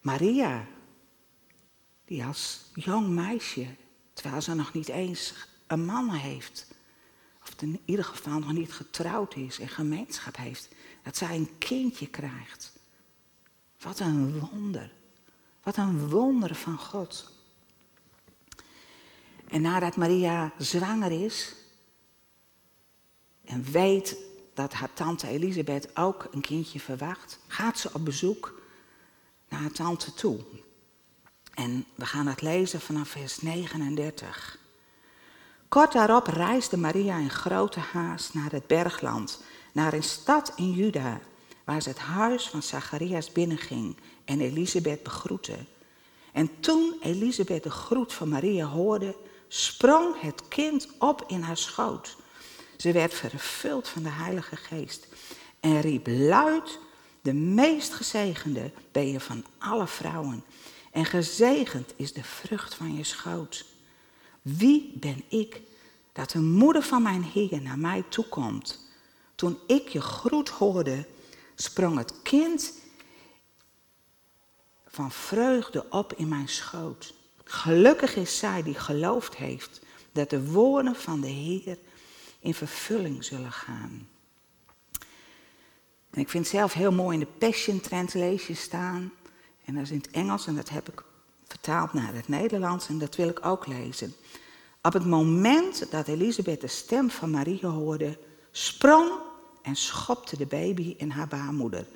Maria, 0.00 0.66
die 2.04 2.24
als 2.24 2.70
jong 2.74 3.08
meisje, 3.08 3.66
terwijl 4.12 4.42
ze 4.42 4.54
nog 4.54 4.72
niet 4.72 4.88
eens 4.88 5.34
een 5.66 5.84
man 5.84 6.10
heeft, 6.10 6.80
of 7.42 7.54
in 7.62 7.80
ieder 7.84 8.04
geval 8.04 8.38
nog 8.38 8.52
niet 8.52 8.72
getrouwd 8.72 9.34
is 9.34 9.58
en 9.58 9.68
gemeenschap 9.68 10.36
heeft, 10.36 10.68
dat 11.02 11.16
zij 11.16 11.36
een 11.36 11.58
kindje 11.58 12.06
krijgt. 12.06 12.72
Wat 13.80 14.00
een 14.00 14.38
wonder. 14.38 14.92
Wat 15.62 15.76
een 15.76 16.08
wonder 16.08 16.54
van 16.54 16.78
God. 16.78 17.30
En 19.48 19.60
nadat 19.60 19.96
Maria 19.96 20.52
zwanger 20.58 21.24
is 21.24 21.54
en 23.44 23.62
weet 23.62 24.16
dat 24.54 24.72
haar 24.72 24.92
tante 24.92 25.28
Elisabeth 25.28 25.96
ook 25.96 26.28
een 26.30 26.40
kindje 26.40 26.80
verwacht, 26.80 27.38
gaat 27.46 27.78
ze 27.78 27.90
op 27.92 28.04
bezoek 28.04 28.60
naar 29.48 29.60
haar 29.60 29.70
tante 29.70 30.14
toe. 30.14 30.40
En 31.54 31.86
we 31.94 32.06
gaan 32.06 32.26
het 32.26 32.42
lezen 32.42 32.80
vanaf 32.80 33.08
vers 33.08 33.40
39. 33.40 34.58
Kort 35.72 35.92
daarop 35.92 36.26
reisde 36.26 36.76
Maria 36.76 37.18
in 37.18 37.30
grote 37.30 37.80
haast 37.80 38.34
naar 38.34 38.50
het 38.50 38.66
bergland, 38.66 39.42
naar 39.72 39.92
een 39.92 40.02
stad 40.02 40.52
in 40.56 40.72
Juda, 40.72 41.20
waar 41.64 41.82
ze 41.82 41.88
het 41.88 41.98
huis 41.98 42.48
van 42.48 42.62
Zacharias 42.62 43.32
binnenging 43.32 43.96
en 44.24 44.40
Elisabeth 44.40 45.02
begroette. 45.02 45.56
En 46.32 46.60
toen 46.60 46.94
Elisabeth 47.02 47.62
de 47.62 47.70
groet 47.70 48.12
van 48.12 48.28
Maria 48.28 48.66
hoorde, 48.66 49.16
sprong 49.48 50.20
het 50.20 50.48
kind 50.48 50.88
op 50.98 51.24
in 51.26 51.40
haar 51.40 51.56
schoot. 51.56 52.16
Ze 52.76 52.92
werd 52.92 53.14
vervuld 53.14 53.88
van 53.88 54.02
de 54.02 54.10
Heilige 54.10 54.56
Geest 54.56 55.08
en 55.60 55.80
riep 55.80 56.06
luid: 56.06 56.78
De 57.20 57.34
meest 57.34 57.92
gezegende 57.92 58.70
ben 58.90 59.08
je 59.08 59.20
van 59.20 59.44
alle 59.58 59.86
vrouwen, 59.86 60.44
en 60.90 61.04
gezegend 61.04 61.92
is 61.96 62.12
de 62.12 62.24
vrucht 62.24 62.74
van 62.74 62.96
je 62.96 63.04
schoot. 63.04 63.71
Wie 64.42 64.92
ben 64.94 65.22
ik 65.28 65.60
dat 66.12 66.30
de 66.30 66.40
moeder 66.40 66.82
van 66.82 67.02
mijn 67.02 67.22
Heer 67.22 67.62
naar 67.62 67.78
mij 67.78 68.04
toekomt? 68.08 68.90
Toen 69.34 69.58
ik 69.66 69.88
je 69.88 70.00
groet 70.00 70.48
hoorde, 70.48 71.06
sprong 71.54 71.98
het 71.98 72.22
kind 72.22 72.72
van 74.86 75.10
vreugde 75.10 75.90
op 75.90 76.12
in 76.12 76.28
mijn 76.28 76.48
schoot. 76.48 77.14
Gelukkig 77.44 78.16
is 78.16 78.38
zij 78.38 78.62
die 78.62 78.74
geloofd 78.74 79.36
heeft 79.36 79.80
dat 80.12 80.30
de 80.30 80.50
woorden 80.50 80.96
van 80.96 81.20
de 81.20 81.28
Heer 81.28 81.78
in 82.40 82.54
vervulling 82.54 83.24
zullen 83.24 83.52
gaan. 83.52 84.08
En 86.10 86.20
ik 86.20 86.28
vind 86.28 86.44
het 86.44 86.54
zelf 86.54 86.72
heel 86.72 86.92
mooi 86.92 87.14
in 87.18 87.24
de 87.24 87.38
Passion 87.38 87.80
Translation 87.80 88.56
staan. 88.56 89.12
En 89.64 89.74
dat 89.74 89.82
is 89.82 89.90
in 89.90 89.96
het 89.96 90.10
Engels 90.10 90.46
en 90.46 90.54
dat 90.54 90.68
heb 90.68 90.88
ik 90.88 91.04
vertaald 91.52 91.92
naar 91.92 92.14
het 92.14 92.28
Nederlands 92.28 92.88
en 92.88 92.98
dat 92.98 93.16
wil 93.16 93.28
ik 93.28 93.46
ook 93.46 93.66
lezen. 93.66 94.14
Op 94.82 94.92
het 94.92 95.06
moment 95.06 95.90
dat 95.90 96.08
Elisabeth 96.08 96.60
de 96.60 96.66
stem 96.66 97.10
van 97.10 97.30
Maria 97.30 97.68
hoorde, 97.68 98.18
sprong 98.50 99.10
en 99.62 99.76
schopte 99.76 100.36
de 100.36 100.46
baby 100.46 100.94
in 100.98 101.10
haar 101.10 101.28
baarmoeder. 101.28 101.86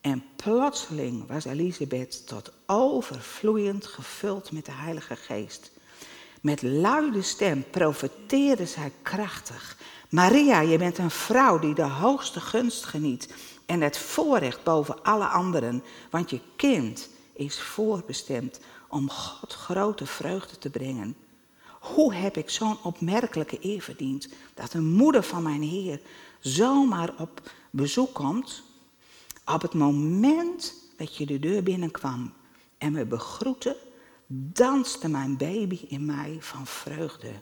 En 0.00 0.24
plotseling 0.36 1.26
was 1.26 1.44
Elisabeth 1.44 2.26
tot 2.26 2.52
overvloeiend 2.66 3.86
gevuld 3.86 4.52
met 4.52 4.64
de 4.64 4.72
Heilige 4.72 5.16
Geest. 5.16 5.70
Met 6.40 6.62
luide 6.62 7.22
stem 7.22 7.64
profeteerde 7.70 8.66
zij 8.66 8.92
krachtig. 9.02 9.76
Maria, 10.08 10.60
je 10.60 10.78
bent 10.78 10.98
een 10.98 11.10
vrouw 11.10 11.58
die 11.58 11.74
de 11.74 11.82
hoogste 11.82 12.40
gunst 12.40 12.84
geniet 12.84 13.34
en 13.66 13.80
het 13.80 13.98
voorrecht 13.98 14.62
boven 14.62 15.02
alle 15.02 15.26
anderen, 15.26 15.82
want 16.10 16.30
je 16.30 16.40
kind 16.56 17.08
is 17.32 17.60
voorbestemd 17.60 18.60
om 18.96 19.10
God 19.10 19.52
grote 19.52 20.06
vreugde 20.06 20.58
te 20.58 20.70
brengen. 20.70 21.16
Hoe 21.80 22.14
heb 22.14 22.36
ik 22.36 22.50
zo'n 22.50 22.82
opmerkelijke 22.82 23.58
eer 23.60 23.82
verdiend 23.82 24.28
dat 24.54 24.72
een 24.72 24.92
moeder 24.92 25.22
van 25.22 25.42
mijn 25.42 25.62
Heer 25.62 26.00
zomaar 26.40 27.12
op 27.18 27.50
bezoek 27.70 28.14
komt? 28.14 28.62
Op 29.44 29.62
het 29.62 29.74
moment 29.74 30.74
dat 30.96 31.16
je 31.16 31.26
de 31.26 31.38
deur 31.38 31.62
binnenkwam 31.62 32.32
en 32.78 32.92
me 32.92 33.04
begroette, 33.04 33.76
danste 34.26 35.08
mijn 35.08 35.36
baby 35.36 35.80
in 35.88 36.04
mij 36.04 36.36
van 36.40 36.66
vreugde. 36.66 37.32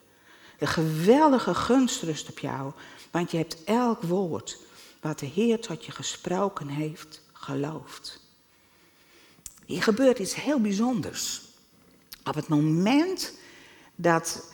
De 0.59 0.67
geweldige 0.67 1.55
gunst 1.55 2.03
rust 2.03 2.29
op 2.29 2.39
jou, 2.39 2.73
want 3.11 3.31
je 3.31 3.37
hebt 3.37 3.65
elk 3.65 4.03
woord 4.03 4.59
wat 5.01 5.19
de 5.19 5.27
Heer 5.27 5.61
tot 5.61 5.85
je 5.85 5.93
gesproken 5.93 6.69
heeft 6.69 7.23
geloofd. 7.33 8.23
Hier 9.67 9.83
gebeurt 9.83 10.19
iets 10.19 10.35
heel 10.35 10.61
bijzonders. 10.61 11.44
Op 12.25 12.35
het 12.35 12.49
moment 12.49 13.39
dat 13.95 14.53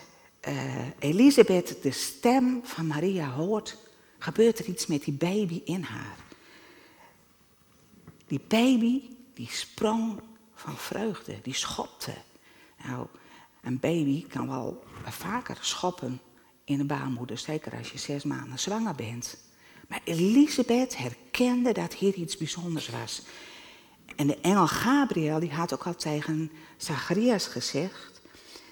uh, 0.48 0.86
Elisabeth 0.98 1.82
de 1.82 1.90
stem 1.90 2.60
van 2.64 2.86
Maria 2.86 3.30
hoort, 3.30 3.76
gebeurt 4.18 4.58
er 4.58 4.64
iets 4.64 4.86
met 4.86 5.04
die 5.04 5.14
baby 5.14 5.62
in 5.64 5.82
haar. 5.82 6.16
Die 8.26 8.40
baby 8.48 9.02
die 9.34 9.48
sprong 9.50 10.20
van 10.54 10.76
vreugde. 10.76 11.38
Die 11.42 11.54
schopte. 11.54 12.14
Nou, 12.84 13.06
een 13.62 13.78
baby 13.78 14.26
kan 14.26 14.48
wel 14.48 14.84
vaker 15.04 15.58
schoppen 15.60 16.20
in 16.64 16.80
een 16.80 16.86
baarmoeder, 16.86 17.38
zeker 17.38 17.76
als 17.76 17.90
je 17.90 17.98
zes 17.98 18.24
maanden 18.24 18.58
zwanger 18.58 18.94
bent. 18.94 19.38
Maar 19.88 20.00
Elisabeth 20.04 20.96
herkende 20.96 21.72
dat 21.72 21.94
hier 21.94 22.14
iets 22.14 22.36
bijzonders 22.36 22.88
was. 22.88 23.22
En 24.16 24.26
de 24.26 24.38
engel 24.40 24.66
Gabriel 24.66 25.40
die 25.40 25.52
had 25.52 25.74
ook 25.74 25.86
al 25.86 25.96
tegen 25.96 26.50
Zacharias 26.76 27.46
gezegd 27.46 28.20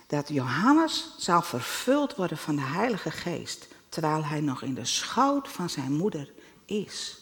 dat 0.06 0.28
Johannes 0.28 1.14
zou 1.18 1.44
vervuld 1.44 2.16
worden 2.16 2.38
van 2.38 2.56
de 2.56 2.62
Heilige 2.62 3.10
Geest, 3.10 3.68
terwijl 3.88 4.24
hij 4.24 4.40
nog 4.40 4.62
in 4.62 4.74
de 4.74 4.84
schoot 4.84 5.48
van 5.48 5.70
zijn 5.70 5.92
moeder 5.92 6.32
is. 6.64 7.18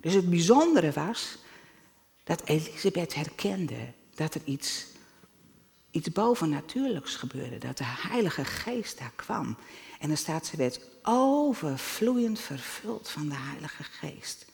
Dus 0.00 0.14
het 0.14 0.30
bijzondere 0.30 0.92
was 0.92 1.38
dat 2.24 2.42
Elisabeth 2.44 3.14
herkende 3.14 3.92
dat 4.14 4.34
er 4.34 4.40
iets, 4.44 4.86
iets 5.90 6.08
bovennatuurlijks 6.08 7.14
gebeurde, 7.14 7.58
dat 7.58 7.78
de 7.78 7.84
Heilige 7.86 8.44
Geest 8.44 8.98
daar 8.98 9.12
kwam. 9.16 9.56
En 9.98 10.10
er 10.10 10.16
staat, 10.16 10.46
ze 10.46 10.56
werd 10.56 10.80
overvloeiend 11.02 12.40
vervuld 12.40 13.08
van 13.08 13.28
de 13.28 13.36
Heilige 13.36 13.82
Geest. 13.82 14.46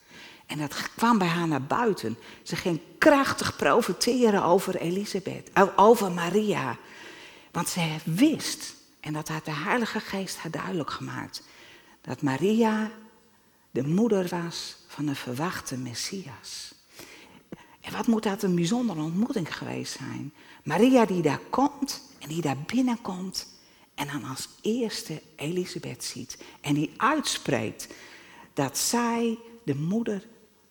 En 0.46 0.58
dat 0.58 0.90
kwam 0.96 1.18
bij 1.18 1.28
haar 1.28 1.48
naar 1.48 1.62
buiten. 1.62 2.16
Ze 2.42 2.56
ging 2.56 2.80
krachtig 2.98 3.56
profiteren 3.56 4.42
over 4.44 4.76
Elisabeth, 4.76 5.50
over 5.76 6.12
Maria. 6.12 6.76
Want 7.50 7.68
ze 7.68 7.96
wist, 8.04 8.74
en 9.00 9.12
dat 9.12 9.28
had 9.28 9.44
de 9.44 9.54
Heilige 9.54 10.00
Geest 10.00 10.36
haar 10.36 10.50
duidelijk 10.50 10.90
gemaakt, 10.90 11.42
dat 12.00 12.22
Maria 12.22 12.90
de 13.70 13.86
moeder 13.86 14.28
was 14.28 14.76
van 14.86 15.08
een 15.08 15.16
verwachte 15.16 15.76
Messias. 15.76 16.74
En 17.80 17.92
wat 17.92 18.06
moet 18.06 18.22
dat 18.22 18.42
een 18.42 18.54
bijzondere 18.54 19.00
ontmoeting 19.00 19.56
geweest 19.56 19.96
zijn? 19.98 20.32
Maria 20.64 21.04
die 21.04 21.22
daar 21.22 21.40
komt 21.50 22.02
en 22.18 22.28
die 22.28 22.40
daar 22.40 22.58
binnenkomt 22.66 23.46
en 23.94 24.06
dan 24.06 24.24
als 24.24 24.48
eerste 24.62 25.22
Elisabeth 25.36 26.04
ziet 26.04 26.38
en 26.60 26.74
die 26.74 26.92
uitspreekt 26.96 27.88
dat 28.54 28.78
zij 28.78 29.38
de 29.64 29.74
moeder 29.74 30.26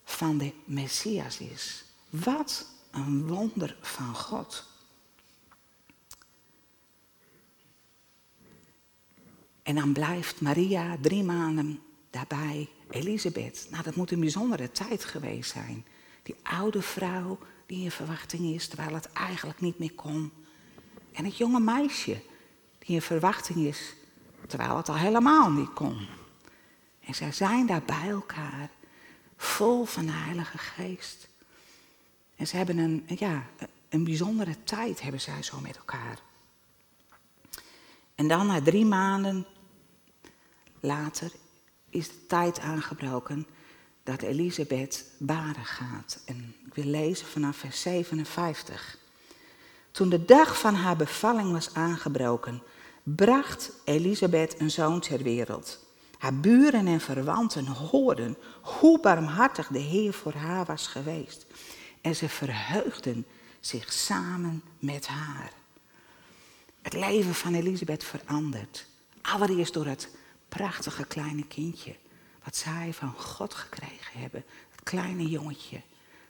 van 0.05 0.37
de 0.37 0.53
Messias 0.65 1.39
is. 1.39 1.83
Wat 2.09 2.65
een 2.91 3.27
wonder 3.27 3.77
van 3.81 4.15
God. 4.15 4.65
En 9.63 9.75
dan 9.75 9.93
blijft 9.93 10.41
Maria 10.41 10.97
drie 11.01 11.23
maanden 11.23 11.79
daarbij. 12.09 12.69
Elisabeth, 12.89 13.67
nou 13.69 13.83
dat 13.83 13.95
moet 13.95 14.11
een 14.11 14.19
bijzondere 14.19 14.71
tijd 14.71 15.03
geweest 15.03 15.51
zijn. 15.51 15.85
Die 16.23 16.35
oude 16.43 16.81
vrouw 16.81 17.39
die 17.65 17.83
in 17.83 17.91
verwachting 17.91 18.53
is, 18.53 18.67
terwijl 18.67 18.93
het 18.93 19.11
eigenlijk 19.11 19.61
niet 19.61 19.79
meer 19.79 19.93
kon. 19.93 20.31
En 21.11 21.25
het 21.25 21.37
jonge 21.37 21.59
meisje 21.59 22.21
die 22.79 22.95
in 22.95 23.01
verwachting 23.01 23.57
is, 23.57 23.93
terwijl 24.47 24.77
het 24.77 24.89
al 24.89 24.97
helemaal 24.97 25.51
niet 25.51 25.73
kon. 25.73 26.07
En 26.99 27.15
zij 27.15 27.31
zijn 27.31 27.65
daar 27.65 27.83
bij 27.83 28.09
elkaar, 28.09 28.69
vol 29.37 29.85
van 29.85 30.05
de 30.05 30.11
Heilige 30.11 30.57
Geest. 30.57 31.27
En 32.35 32.47
ze 32.47 32.57
hebben 32.57 32.77
een, 32.77 33.05
ja, 33.07 33.45
een 33.89 34.03
bijzondere 34.03 34.63
tijd, 34.63 35.01
hebben 35.01 35.21
zij 35.21 35.43
zo 35.43 35.59
met 35.59 35.77
elkaar. 35.77 36.19
En 38.15 38.27
dan 38.27 38.47
na 38.47 38.61
drie 38.61 38.85
maanden 38.85 39.45
later 40.79 41.31
is 41.89 42.07
de 42.07 42.25
tijd 42.27 42.59
aangebroken 42.59 43.47
dat 44.03 44.21
Elisabeth 44.21 45.05
baren 45.17 45.65
gaat. 45.65 46.21
En 46.25 46.55
ik 46.65 46.73
wil 46.73 46.85
lezen 46.85 47.27
vanaf 47.27 47.57
vers 47.57 47.81
57. 47.81 48.97
Toen 49.91 50.09
de 50.09 50.25
dag 50.25 50.59
van 50.59 50.75
haar 50.75 50.95
bevalling 50.95 51.51
was 51.51 51.73
aangebroken, 51.73 52.61
bracht 53.03 53.71
Elisabeth 53.83 54.59
een 54.59 54.71
zoon 54.71 54.99
ter 54.99 55.23
wereld. 55.23 55.84
Haar 56.25 56.39
buren 56.39 56.87
en 56.87 57.01
verwanten 57.01 57.65
hoorden 57.65 58.37
hoe 58.61 58.99
barmhartig 58.99 59.67
de 59.67 59.79
Heer 59.79 60.13
voor 60.13 60.33
haar 60.33 60.65
was 60.65 60.87
geweest. 60.87 61.45
En 62.01 62.15
ze 62.15 62.29
verheugden 62.29 63.25
zich 63.59 63.93
samen 63.93 64.63
met 64.79 65.07
haar. 65.07 65.51
Het 66.81 66.93
leven 66.93 67.33
van 67.33 67.53
Elisabeth 67.53 68.03
verandert. 68.03 68.87
Allereerst 69.21 69.73
door 69.73 69.85
het 69.85 70.09
prachtige 70.49 71.05
kleine 71.05 71.47
kindje. 71.47 71.95
Wat 72.43 72.55
zij 72.55 72.93
van 72.93 73.13
God 73.17 73.53
gekregen 73.53 74.19
hebben. 74.19 74.43
Het 74.71 74.83
kleine 74.83 75.27
jongetje, 75.27 75.81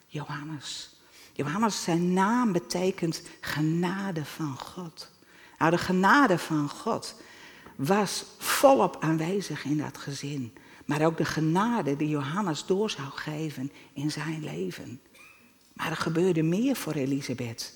Johannes. 0.08 0.96
Johannes, 1.34 1.84
zijn 1.84 2.14
naam 2.14 2.52
betekent 2.52 3.22
genade 3.42 4.26
van 4.26 4.60
God. 4.60 5.12
Nou, 5.58 5.72
de 5.72 5.78
genade 5.78 6.38
van 6.38 6.70
God 6.70 7.16
was 7.76 8.26
volop 8.38 8.98
aanwezig 9.00 9.64
in 9.64 9.78
dat 9.78 9.98
gezin. 9.98 10.54
Maar 10.86 11.06
ook 11.06 11.18
de 11.18 11.26
genade 11.26 11.96
die 11.96 12.10
Johannes 12.10 12.66
door 12.66 12.90
zou 12.90 13.08
geven 13.08 13.72
in 13.94 14.12
zijn 14.12 14.44
leven. 14.44 15.02
Maar 15.74 15.90
er 15.90 15.96
gebeurde 15.96 16.44
meer 16.44 16.76
voor 16.76 16.94
Elisabeth. 16.94 17.74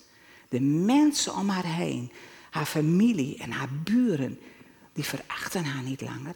De 0.50 0.62
mensen 0.62 1.36
om 1.36 1.50
haar 1.50 1.66
heen, 1.66 2.12
haar 2.50 2.66
familie 2.66 3.38
en 3.38 3.52
haar 3.52 3.70
buren, 3.84 4.40
die 4.94 5.04
verachten 5.04 5.66
haar 5.66 5.84
niet 5.84 6.02
langer, 6.02 6.36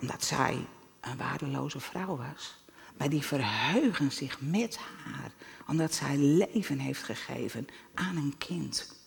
omdat 0.00 0.24
zij 0.24 0.66
een 1.00 1.16
waardeloze 1.16 1.80
vrouw 1.80 2.16
was. 2.16 2.58
Maar 2.96 3.08
die 3.08 3.22
verheugen 3.22 4.12
zich 4.12 4.40
met 4.40 4.78
haar, 5.04 5.32
omdat 5.66 5.94
zij 5.94 6.16
leven 6.16 6.78
heeft 6.78 7.02
gegeven 7.02 7.66
aan 7.94 8.16
een 8.16 8.34
kind. 8.38 8.98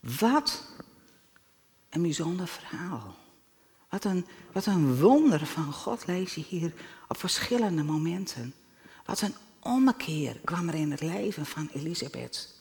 Wat 0.00 0.64
een 1.90 2.02
bijzonder 2.02 2.48
verhaal. 2.48 3.16
Wat 3.88 4.04
een, 4.04 4.26
wat 4.52 4.66
een 4.66 5.00
wonder 5.00 5.46
van 5.46 5.72
God 5.72 6.06
lees 6.06 6.34
je 6.34 6.44
hier 6.48 6.72
op 7.08 7.18
verschillende 7.18 7.82
momenten. 7.82 8.54
Wat 9.04 9.20
een 9.20 9.34
ommekeer 9.60 10.40
kwam 10.44 10.68
er 10.68 10.74
in 10.74 10.90
het 10.90 11.00
leven 11.00 11.46
van 11.46 11.68
Elisabeth. 11.72 12.54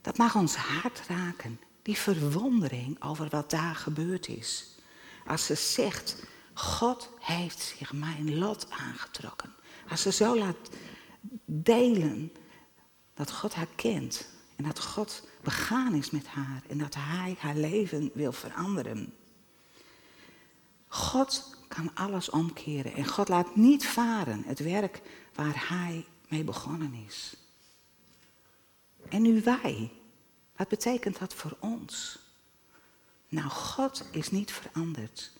Dat 0.00 0.16
mag 0.16 0.34
ons 0.34 0.56
hart 0.56 1.02
raken, 1.08 1.60
die 1.82 1.96
verwondering 1.96 3.02
over 3.02 3.28
wat 3.28 3.50
daar 3.50 3.74
gebeurd 3.74 4.28
is. 4.28 4.76
Als 5.26 5.46
ze 5.46 5.54
zegt, 5.54 6.22
God 6.54 7.10
heeft 7.20 7.74
zich 7.78 7.92
mijn 7.92 8.38
lot 8.38 8.70
aangetrokken. 8.70 9.54
Als 9.88 10.02
ze 10.02 10.12
zo 10.12 10.38
laat 10.38 10.56
delen 11.44 12.32
dat 13.14 13.32
God 13.32 13.54
haar 13.54 13.68
kent 13.76 14.28
en 14.56 14.64
dat 14.64 14.80
God 14.80 15.28
begaan 15.42 15.94
is 15.94 16.10
met 16.10 16.26
haar 16.26 16.62
en 16.68 16.78
dat 16.78 16.94
Hij 16.94 17.36
haar 17.38 17.56
leven 17.56 18.10
wil 18.14 18.32
veranderen. 18.32 19.14
God 20.88 21.56
kan 21.68 21.90
alles 21.94 22.30
omkeren 22.30 22.94
en 22.94 23.06
God 23.06 23.28
laat 23.28 23.56
niet 23.56 23.86
varen 23.86 24.42
het 24.44 24.58
werk 24.58 25.02
waar 25.34 25.68
Hij 25.68 26.06
mee 26.28 26.44
begonnen 26.44 26.94
is. 27.06 27.36
En 29.08 29.22
nu 29.22 29.42
wij, 29.42 29.92
wat 30.56 30.68
betekent 30.68 31.18
dat 31.18 31.34
voor 31.34 31.56
ons? 31.60 32.18
Nou, 33.28 33.48
God 33.48 34.04
is 34.10 34.30
niet 34.30 34.52
veranderd. 34.52 35.32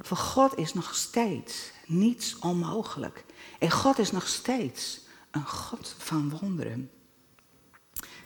Voor 0.00 0.16
God 0.16 0.56
is 0.58 0.74
nog 0.74 0.94
steeds 0.94 1.70
niets 1.86 2.38
onmogelijk. 2.38 3.24
En 3.58 3.70
God 3.70 3.98
is 3.98 4.10
nog 4.10 4.28
steeds 4.28 5.00
een 5.30 5.46
God 5.46 5.94
van 5.98 6.30
wonderen. 6.30 6.90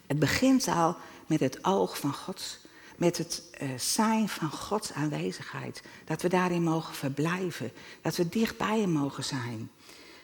Het 0.09 0.19
begint 0.19 0.69
al 0.69 0.97
met 1.27 1.41
het 1.41 1.65
oog 1.65 1.99
van 1.99 2.13
God, 2.13 2.59
met 2.97 3.19
het 3.19 3.43
uh, 3.63 3.69
zijn 3.77 4.29
van 4.29 4.51
Gods 4.51 4.93
aanwezigheid. 4.93 5.83
Dat 6.05 6.23
we 6.23 6.29
daarin 6.29 6.63
mogen 6.63 6.95
verblijven, 6.95 7.73
dat 8.03 8.17
we 8.17 8.29
dichtbij 8.29 8.81
hem 8.81 8.91
mogen 8.91 9.25
zijn. 9.25 9.71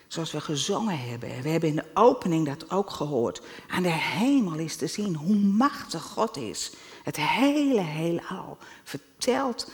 Zoals 0.09 0.33
we 0.33 0.41
gezongen 0.41 0.99
hebben. 0.99 1.43
We 1.43 1.49
hebben 1.49 1.69
in 1.69 1.75
de 1.75 1.91
opening 1.95 2.47
dat 2.47 2.71
ook 2.71 2.91
gehoord. 2.91 3.43
Aan 3.69 3.83
de 3.83 3.89
hemel 3.93 4.59
is 4.59 4.77
te 4.77 4.87
zien 4.87 5.15
hoe 5.15 5.37
machtig 5.37 6.03
God 6.03 6.37
is. 6.37 6.73
Het 7.03 7.17
hele 7.17 7.81
heelal 7.81 8.59
vertelt 8.85 9.71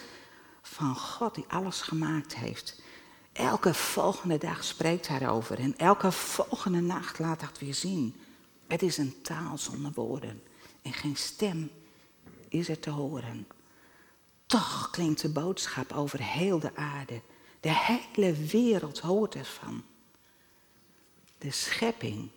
van 0.63 0.97
God 0.97 1.35
die 1.35 1.45
alles 1.49 1.81
gemaakt 1.81 2.37
heeft. 2.37 2.83
Elke 3.33 3.75
volgende 3.75 4.39
dag 4.39 4.65
spreekt 4.65 5.09
hij 5.09 5.21
erover 5.21 5.59
en 5.59 5.77
elke 5.77 6.13
volgende 6.13 6.81
nacht 6.81 7.19
laat 7.19 7.41
dat 7.41 7.59
weer 7.59 7.75
zien. 7.75 8.15
Het 8.71 8.83
is 8.83 8.99
een 8.99 9.23
taal 9.23 9.59
zonder 9.59 9.93
woorden 9.95 10.43
en 10.83 10.93
geen 10.93 11.17
stem 11.17 11.71
is 12.49 12.69
er 12.69 12.79
te 12.79 12.91
horen. 12.91 13.47
Toch 14.47 14.91
klinkt 14.91 15.21
de 15.21 15.29
boodschap 15.29 15.93
over 15.93 16.23
heel 16.23 16.59
de 16.59 16.77
aarde. 16.77 17.21
De 17.61 17.75
hele 17.75 18.33
wereld 18.33 18.99
hoort 18.99 19.35
ervan. 19.35 19.83
De 21.39 21.51
schepping 21.51 22.31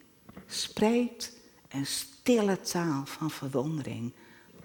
spreekt 0.47 1.31
een 1.69 1.85
stille 1.85 2.61
taal 2.61 3.05
van 3.05 3.31
verwondering 3.31 4.13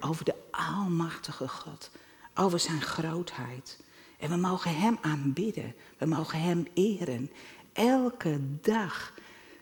over 0.00 0.24
de 0.24 0.34
almachtige 0.50 1.48
God, 1.48 1.90
over 2.34 2.60
zijn 2.60 2.82
grootheid. 2.82 3.80
En 4.18 4.30
we 4.30 4.36
mogen 4.36 4.76
Hem 4.76 4.98
aanbidden, 5.00 5.74
we 5.98 6.06
mogen 6.06 6.40
Hem 6.40 6.66
eren. 6.74 7.30
Elke 7.72 8.40
dag 8.60 9.14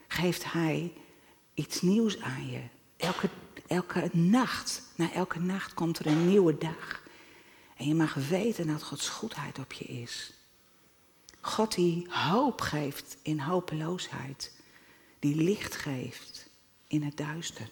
geeft 0.09 0.53
Hij 0.53 0.92
iets 1.57 1.81
nieuws 1.81 2.21
aan 2.21 2.51
je. 2.51 2.61
Elke, 2.97 3.29
elke 3.66 4.09
nacht, 4.12 4.83
na 4.95 5.12
elke 5.12 5.38
nacht 5.38 5.75
komt 5.75 5.99
er 5.99 6.07
een 6.07 6.29
nieuwe 6.29 6.59
dag. 6.59 7.03
En 7.77 7.88
je 7.88 7.95
mag 7.95 8.14
weten 8.14 8.66
dat 8.66 8.83
Gods 8.83 9.09
goedheid 9.09 9.59
op 9.59 9.73
je 9.73 9.85
is. 9.85 10.33
God 11.40 11.75
die 11.75 12.07
hoop 12.11 12.61
geeft 12.61 13.16
in 13.23 13.40
hopeloosheid. 13.40 14.53
Die 15.19 15.37
licht 15.37 15.77
geeft 15.77 16.49
in 16.87 17.03
het 17.03 17.16
duister. 17.16 17.69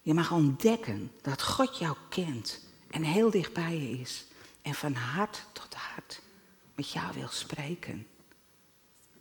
Je 0.00 0.14
mag 0.14 0.32
ontdekken 0.32 1.12
dat 1.22 1.42
God 1.42 1.78
jou 1.78 1.96
kent 2.08 2.60
en 2.90 3.02
heel 3.02 3.30
dicht 3.30 3.52
bij 3.52 3.78
je 3.78 3.98
is. 3.98 4.26
En 4.62 4.74
van 4.74 4.94
hart 4.94 5.46
tot 5.52 5.74
hart 5.74 6.20
met 6.74 6.90
jou 6.90 7.14
wil 7.14 7.28
spreken. 7.28 8.06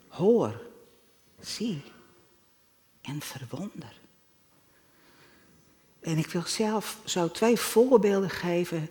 Hoor, 0.07 0.68
zie 1.39 1.81
en 3.01 3.21
verwonder. 3.21 3.99
En 5.99 6.17
ik 6.17 6.27
wil 6.27 6.43
zelf 6.45 6.97
zo 7.03 7.31
twee 7.31 7.57
voorbeelden 7.57 8.29
geven 8.29 8.89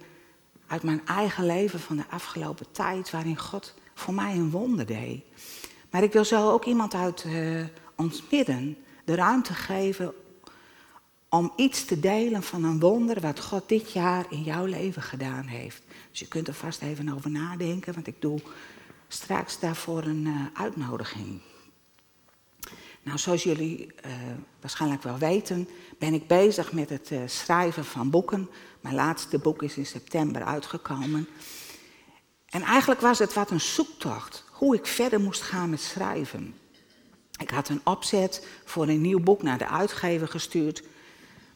uit 0.67 0.83
mijn 0.83 1.07
eigen 1.07 1.47
leven 1.47 1.81
van 1.81 1.97
de 1.97 2.09
afgelopen 2.11 2.67
tijd, 2.73 3.11
waarin 3.11 3.39
God 3.39 3.75
voor 3.95 4.15
mij 4.15 4.35
een 4.35 4.51
wonder 4.51 4.87
deed. 4.87 5.23
Maar 5.91 6.03
ik 6.03 6.13
wil 6.13 6.25
zo 6.25 6.51
ook 6.51 6.65
iemand 6.65 6.95
uit 6.95 7.25
uh, 7.25 7.65
ons 7.97 8.23
midden 8.31 8.77
de 9.05 9.15
ruimte 9.15 9.55
geven 9.55 10.15
om 11.29 11.53
iets 11.57 11.85
te 11.85 12.01
delen 12.01 12.43
van 12.43 12.65
een 12.65 12.81
wonder 12.81 13.21
wat 13.21 13.41
God 13.41 13.69
dit 13.69 13.93
jaar 13.93 14.27
in 14.31 14.43
jouw 14.43 14.65
leven 14.65 15.03
gedaan 15.03 15.45
heeft. 15.45 15.83
Dus 16.11 16.19
je 16.19 16.29
kunt 16.29 16.49
er 16.49 16.55
vast 16.55 16.83
even 16.83 17.15
over 17.15 17.31
nadenken, 17.31 17.95
want 17.95 18.07
ik 18.07 18.21
doe 18.21 18.41
straks 19.09 19.61
daarvoor 19.61 20.03
een 20.03 20.27
uh, 20.27 20.47
uitnodiging. 20.55 21.41
Nou, 23.09 23.21
zoals 23.21 23.43
jullie 23.43 23.87
uh, 24.07 24.13
waarschijnlijk 24.61 25.03
wel 25.03 25.19
weten, 25.19 25.69
ben 25.99 26.15
ik 26.15 26.27
bezig 26.27 26.73
met 26.73 26.89
het 26.89 27.11
uh, 27.11 27.21
schrijven 27.27 27.85
van 27.85 28.11
boeken. 28.11 28.49
Mijn 28.81 28.95
laatste 28.95 29.39
boek 29.39 29.63
is 29.63 29.77
in 29.77 29.87
september 29.87 30.45
uitgekomen. 30.45 31.29
En 32.47 32.63
eigenlijk 32.63 33.01
was 33.01 33.19
het 33.19 33.33
wat 33.33 33.51
een 33.51 33.61
zoektocht, 33.61 34.45
hoe 34.51 34.75
ik 34.75 34.87
verder 34.87 35.21
moest 35.21 35.43
gaan 35.43 35.71
met 35.71 35.81
schrijven. 35.81 36.55
Ik 37.41 37.51
had 37.51 37.69
een 37.69 37.81
opzet 37.85 38.47
voor 38.65 38.89
een 38.89 39.01
nieuw 39.01 39.21
boek 39.21 39.43
naar 39.43 39.59
de 39.59 39.69
uitgever 39.69 40.29
gestuurd, 40.29 40.83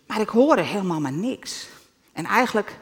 maar 0.07 0.21
ik 0.21 0.29
hoorde 0.29 0.63
helemaal 0.63 1.01
maar 1.01 1.13
niks. 1.13 1.69
En 2.13 2.25
eigenlijk, 2.25 2.79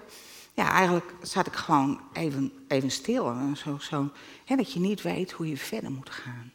ja, 0.54 0.70
eigenlijk 0.70 1.14
zat 1.22 1.46
ik 1.46 1.54
gewoon 1.54 2.00
even, 2.12 2.52
even 2.68 2.90
stil, 2.90 3.34
zo, 3.56 3.78
zo, 3.78 4.10
hè, 4.44 4.56
dat 4.56 4.72
je 4.72 4.80
niet 4.80 5.02
weet 5.02 5.32
hoe 5.32 5.48
je 5.48 5.56
verder 5.56 5.90
moet 5.90 6.10
gaan. 6.10 6.52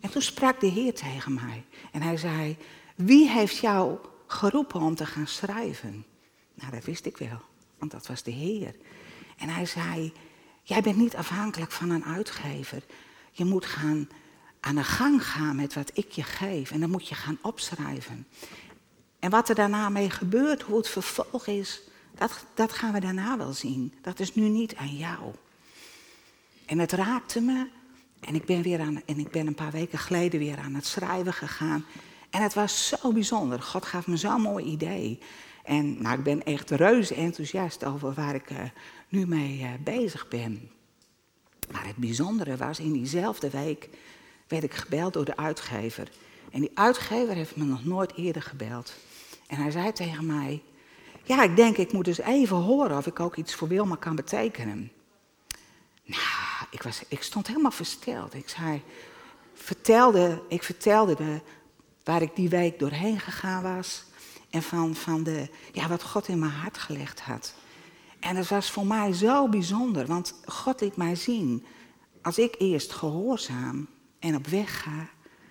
En 0.00 0.10
toen 0.10 0.22
sprak 0.22 0.60
de 0.60 0.66
Heer 0.66 0.94
tegen 0.94 1.34
mij 1.34 1.64
en 1.92 2.02
hij 2.02 2.16
zei, 2.16 2.56
wie 2.94 3.28
heeft 3.28 3.56
jou 3.56 3.98
geroepen 4.26 4.80
om 4.80 4.94
te 4.94 5.06
gaan 5.06 5.26
schrijven? 5.26 6.04
Nou, 6.54 6.72
dat 6.72 6.84
wist 6.84 7.06
ik 7.06 7.16
wel, 7.16 7.40
want 7.78 7.90
dat 7.90 8.06
was 8.06 8.22
de 8.22 8.30
Heer. 8.30 8.74
En 9.36 9.48
hij 9.48 9.66
zei, 9.66 10.12
jij 10.62 10.80
bent 10.80 10.96
niet 10.96 11.16
afhankelijk 11.16 11.72
van 11.72 11.90
een 11.90 12.04
uitgever. 12.04 12.82
Je 13.30 13.44
moet 13.44 13.66
gaan 13.66 14.08
aan 14.60 14.74
de 14.74 14.84
gang 14.84 15.26
gaan 15.26 15.56
met 15.56 15.74
wat 15.74 15.90
ik 15.94 16.10
je 16.10 16.22
geef 16.22 16.70
en 16.70 16.80
dan 16.80 16.90
moet 16.90 17.08
je 17.08 17.14
gaan 17.14 17.38
opschrijven. 17.42 18.26
En 19.18 19.30
wat 19.30 19.48
er 19.48 19.54
daarna 19.54 19.88
mee 19.88 20.10
gebeurt, 20.10 20.62
hoe 20.62 20.76
het 20.76 20.88
vervolg 20.88 21.46
is, 21.46 21.82
dat, 22.14 22.44
dat 22.54 22.72
gaan 22.72 22.92
we 22.92 23.00
daarna 23.00 23.36
wel 23.36 23.52
zien. 23.52 23.94
Dat 24.02 24.20
is 24.20 24.34
nu 24.34 24.48
niet 24.48 24.76
aan 24.76 24.96
jou. 24.96 25.34
En 26.66 26.78
het 26.78 26.92
raakte 26.92 27.40
me 27.40 27.66
en 28.20 28.34
ik 28.34 28.44
ben, 28.44 28.62
weer 28.62 28.80
aan, 28.80 29.02
en 29.06 29.18
ik 29.18 29.30
ben 29.30 29.46
een 29.46 29.54
paar 29.54 29.70
weken 29.70 29.98
geleden 29.98 30.40
weer 30.40 30.58
aan 30.58 30.74
het 30.74 30.86
schrijven 30.86 31.32
gegaan. 31.32 31.84
En 32.30 32.42
het 32.42 32.54
was 32.54 32.88
zo 32.88 33.12
bijzonder. 33.12 33.62
God 33.62 33.84
gaf 33.84 34.06
me 34.06 34.16
zo'n 34.16 34.40
mooi 34.40 34.64
idee. 34.64 35.18
En 35.64 36.02
nou, 36.02 36.18
ik 36.18 36.24
ben 36.24 36.44
echt 36.44 36.70
reuze 36.70 37.14
enthousiast 37.14 37.84
over 37.84 38.12
waar 38.12 38.34
ik 38.34 38.50
uh, 38.50 38.58
nu 39.08 39.26
mee 39.26 39.58
uh, 39.58 39.68
bezig 39.84 40.28
ben. 40.28 40.70
Maar 41.72 41.86
het 41.86 41.96
bijzondere 41.96 42.56
was, 42.56 42.80
in 42.80 42.92
diezelfde 42.92 43.50
week 43.50 43.88
werd 44.48 44.62
ik 44.62 44.74
gebeld 44.74 45.12
door 45.12 45.24
de 45.24 45.36
uitgever. 45.36 46.08
En 46.50 46.60
die 46.60 46.70
uitgever 46.74 47.34
heeft 47.34 47.56
me 47.56 47.64
nog 47.64 47.84
nooit 47.84 48.14
eerder 48.14 48.42
gebeld. 48.42 48.94
En 49.46 49.56
hij 49.56 49.70
zei 49.70 49.92
tegen 49.92 50.26
mij, 50.26 50.62
ja, 51.22 51.42
ik 51.42 51.56
denk 51.56 51.76
ik 51.76 51.92
moet 51.92 52.06
eens 52.06 52.20
even 52.20 52.56
horen 52.56 52.96
of 52.96 53.06
ik 53.06 53.20
ook 53.20 53.36
iets 53.36 53.54
voor 53.54 53.68
Wilma 53.68 53.96
kan 53.96 54.16
betekenen. 54.16 54.92
Nou, 56.04 56.45
ik, 56.70 56.82
was, 56.82 57.02
ik 57.08 57.22
stond 57.22 57.46
helemaal 57.46 57.70
versteld. 57.70 58.34
Ik 58.34 58.48
zei, 58.48 58.82
vertelde, 59.54 60.42
ik 60.48 60.62
vertelde 60.62 61.14
de, 61.14 61.40
waar 62.04 62.22
ik 62.22 62.36
die 62.36 62.48
week 62.48 62.78
doorheen 62.78 63.20
gegaan 63.20 63.62
was. 63.62 64.04
En 64.50 64.62
van, 64.62 64.94
van 64.94 65.22
de, 65.22 65.48
ja, 65.72 65.88
wat 65.88 66.02
God 66.02 66.28
in 66.28 66.38
mijn 66.38 66.52
hart 66.52 66.78
gelegd 66.78 67.20
had. 67.20 67.54
En 68.20 68.36
het 68.36 68.48
was 68.48 68.70
voor 68.70 68.86
mij 68.86 69.12
zo 69.12 69.48
bijzonder, 69.48 70.06
want 70.06 70.34
God 70.44 70.80
liet 70.80 70.96
mij 70.96 71.14
zien. 71.14 71.66
Als 72.22 72.38
ik 72.38 72.54
eerst 72.58 72.92
gehoorzaam 72.92 73.88
en 74.18 74.36
op 74.36 74.46
weg 74.46 74.82
ga, 74.82 75.08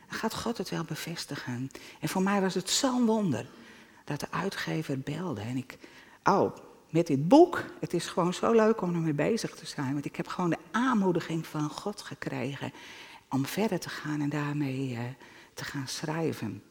gaat 0.08 0.36
God 0.36 0.58
het 0.58 0.70
wel 0.70 0.84
bevestigen. 0.84 1.72
En 2.00 2.10
voor 2.10 2.22
mij 2.22 2.42
was 2.42 2.54
het 2.54 2.70
zo'n 2.70 3.06
wonder 3.06 3.48
dat 4.04 4.20
de 4.20 4.32
uitgever 4.32 5.00
belde. 5.00 5.42
En 5.42 5.58
ik, 5.58 5.78
oh, 6.24 6.56
met 6.96 7.08
dit 7.08 7.28
boek, 7.28 7.64
het 7.80 7.94
is 7.94 8.08
gewoon 8.08 8.34
zo 8.34 8.52
leuk 8.52 8.82
om 8.82 8.96
ermee 8.96 9.14
bezig 9.14 9.56
te 9.56 9.66
zijn. 9.66 9.94
Want 9.94 10.06
ik 10.06 10.16
heb 10.16 10.28
gewoon 10.28 10.50
de 10.50 10.58
aanmoediging 10.72 11.48
van 11.48 11.70
God 11.70 12.02
gekregen 12.02 12.74
om 13.30 13.46
verder 13.46 13.80
te 13.80 13.90
gaan 13.90 14.22
en 14.22 14.30
daarmee 14.30 14.92
uh, 14.92 15.00
te 15.54 15.66
gaan 15.66 15.88
schrijven. 15.88 16.64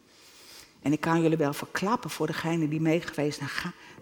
En 0.82 0.92
ik 0.92 1.00
kan 1.00 1.22
jullie 1.22 1.36
wel 1.36 1.52
verklappen 1.52 2.10
voor 2.10 2.26
degenen 2.26 2.68
die 2.68 2.80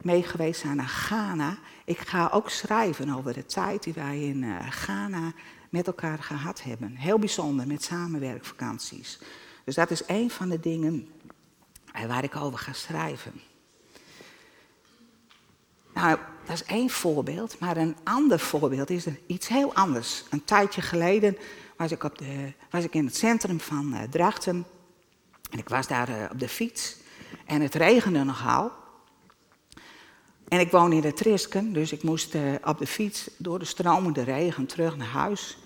meegeweest, 0.03 0.61
zijn 0.61 0.77
naar 0.77 0.89
Ghana. 0.89 1.59
Ik 1.85 1.99
ga 1.99 2.31
ook 2.33 2.51
schrijven 2.51 3.15
over 3.15 3.33
de 3.33 3.47
tijd 3.47 3.83
die 3.83 3.93
wij 3.93 4.23
in 4.23 4.43
uh, 4.43 4.71
Ghana 4.71 5.33
met 5.71 5.87
elkaar 5.87 6.19
gehad 6.19 6.63
hebben. 6.63 6.97
Heel 6.97 7.19
bijzonder, 7.19 7.67
met 7.67 7.83
samenwerkvakanties. 7.83 9.19
Dus 9.65 9.75
dat 9.75 9.91
is 9.91 10.03
een 10.07 10.31
van 10.31 10.49
de 10.49 10.61
dingen 10.61 11.09
waar 12.07 12.25
ik 12.25 12.37
over 12.37 12.59
ga 12.59 12.73
schrijven. 12.73 13.33
Nou, 15.95 16.19
dat 16.47 16.55
is 16.55 16.65
één 16.65 16.91
voorbeeld, 16.91 17.59
maar 17.59 17.77
een 17.77 17.97
ander 18.03 18.39
voorbeeld 18.39 18.91
is 18.91 19.07
iets 19.27 19.49
heel 19.49 19.75
anders. 19.75 20.25
Een 20.31 20.45
tijdje 20.45 20.83
geleden 20.83 21.37
was 21.77 21.91
ik, 21.91 22.05
op 22.05 22.19
de, 22.19 22.53
was 22.71 22.85
ik 22.85 22.95
in 22.95 23.05
het 23.05 23.17
centrum 23.17 23.61
van 23.61 23.95
uh, 23.95 24.03
Drachten 24.03 24.67
en 25.51 25.59
ik 25.59 25.69
was 25.69 25.87
daar 25.87 26.09
uh, 26.09 26.17
op 26.33 26.39
de 26.39 26.49
fiets 26.49 26.97
en 27.47 27.61
het 27.61 27.75
regende 27.75 28.25
nogal. 28.25 28.73
En 30.49 30.61
ik 30.61 30.71
woon 30.71 30.93
in 30.93 31.01
de 31.01 31.13
Trisken, 31.13 31.73
dus 31.73 31.93
ik 31.93 32.03
moest 32.03 32.35
uh, 32.35 32.55
op 32.65 32.79
de 32.79 32.87
fiets 32.87 33.31
door 33.37 33.59
de 33.59 33.65
stromende 33.65 34.23
regen 34.23 34.67
terug 34.67 34.97
naar 34.97 35.07
huis. 35.07 35.59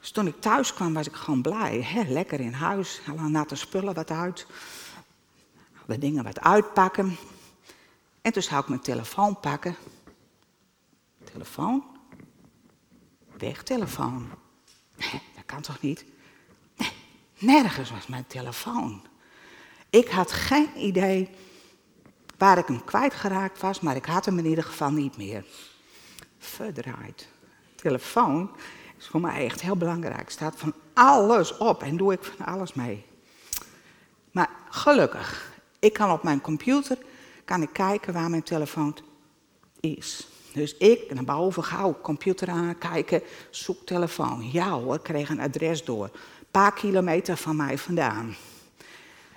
Dus 0.00 0.10
toen 0.10 0.26
ik 0.26 0.40
thuis 0.40 0.74
kwam 0.74 0.94
was 0.94 1.06
ik 1.06 1.14
gewoon 1.14 1.42
blij. 1.42 1.80
Hè? 1.80 2.02
Lekker 2.12 2.40
in 2.40 2.52
huis, 2.52 3.00
alle 3.08 3.28
natte 3.28 3.54
spullen 3.54 3.94
wat 3.94 4.10
uit. 4.10 4.46
De 5.86 5.98
dingen 5.98 6.24
wat 6.24 6.40
uitpakken. 6.40 7.16
En 8.22 8.32
toen 8.32 8.42
zou 8.42 8.62
ik 8.62 8.68
mijn 8.68 8.80
telefoon 8.80 9.40
pakken. 9.40 9.76
Telefoon? 11.32 11.84
Wegtelefoon. 13.38 14.30
Nee, 14.96 15.22
dat 15.34 15.44
kan 15.46 15.60
toch 15.60 15.80
niet? 15.80 16.04
Nee, 16.76 16.90
nergens 17.62 17.90
was 17.90 18.06
mijn 18.06 18.26
telefoon. 18.26 19.02
Ik 19.90 20.08
had 20.08 20.32
geen 20.32 20.68
idee 20.76 21.30
waar 22.38 22.58
ik 22.58 22.66
hem 22.66 22.84
kwijtgeraakt 22.84 23.60
was, 23.60 23.80
maar 23.80 23.96
ik 23.96 24.04
had 24.04 24.24
hem 24.24 24.38
in 24.38 24.46
ieder 24.46 24.64
geval 24.64 24.90
niet 24.90 25.16
meer. 25.16 25.44
Verdraaid. 26.38 27.28
Telefoon 27.74 28.50
is 28.98 29.06
voor 29.06 29.20
mij 29.20 29.44
echt 29.44 29.60
heel 29.60 29.76
belangrijk. 29.76 30.30
Staat 30.30 30.54
van 30.56 30.74
alles 30.92 31.56
op 31.56 31.82
en 31.82 31.96
doe 31.96 32.12
ik 32.12 32.24
van 32.24 32.46
alles 32.46 32.72
mee. 32.72 33.04
Maar 34.30 34.50
gelukkig, 34.68 35.52
ik 35.78 35.92
kan 35.92 36.10
op 36.10 36.22
mijn 36.22 36.40
computer 36.40 36.98
kan 37.44 37.62
ik 37.62 37.72
kijken 37.72 38.12
waar 38.12 38.30
mijn 38.30 38.42
telefoon 38.42 38.96
is. 39.80 40.26
Dus 40.52 40.76
ik 40.76 41.14
naar 41.14 41.24
boven 41.24 41.64
gauw 41.64 41.98
computer 42.02 42.48
aan, 42.48 42.78
kijken, 42.78 43.22
zoek 43.50 43.86
telefoon. 43.86 44.50
Ja 44.52 44.70
hoor, 44.70 45.00
kreeg 45.00 45.28
een 45.28 45.40
adres 45.40 45.84
door. 45.84 46.04
Een 46.04 46.46
paar 46.50 46.72
kilometer 46.72 47.36
van 47.36 47.56
mij 47.56 47.78
vandaan. 47.78 48.34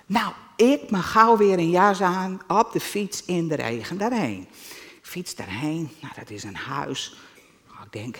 Nou, 0.06 0.32
ik 0.56 0.90
mag 0.90 1.10
gauw 1.10 1.36
weer 1.36 1.58
een 1.58 1.70
jas 1.70 2.00
aan 2.00 2.40
op 2.48 2.72
de 2.72 2.80
fiets 2.80 3.24
in 3.24 3.48
de 3.48 3.54
regen 3.54 3.98
daarheen. 3.98 4.48
Fiets 5.02 5.34
daarheen, 5.34 5.90
nou 6.00 6.14
dat 6.18 6.30
is 6.30 6.44
een 6.44 6.56
huis. 6.56 7.16
Nou, 7.66 7.84
ik 7.84 7.92
denk, 7.92 8.16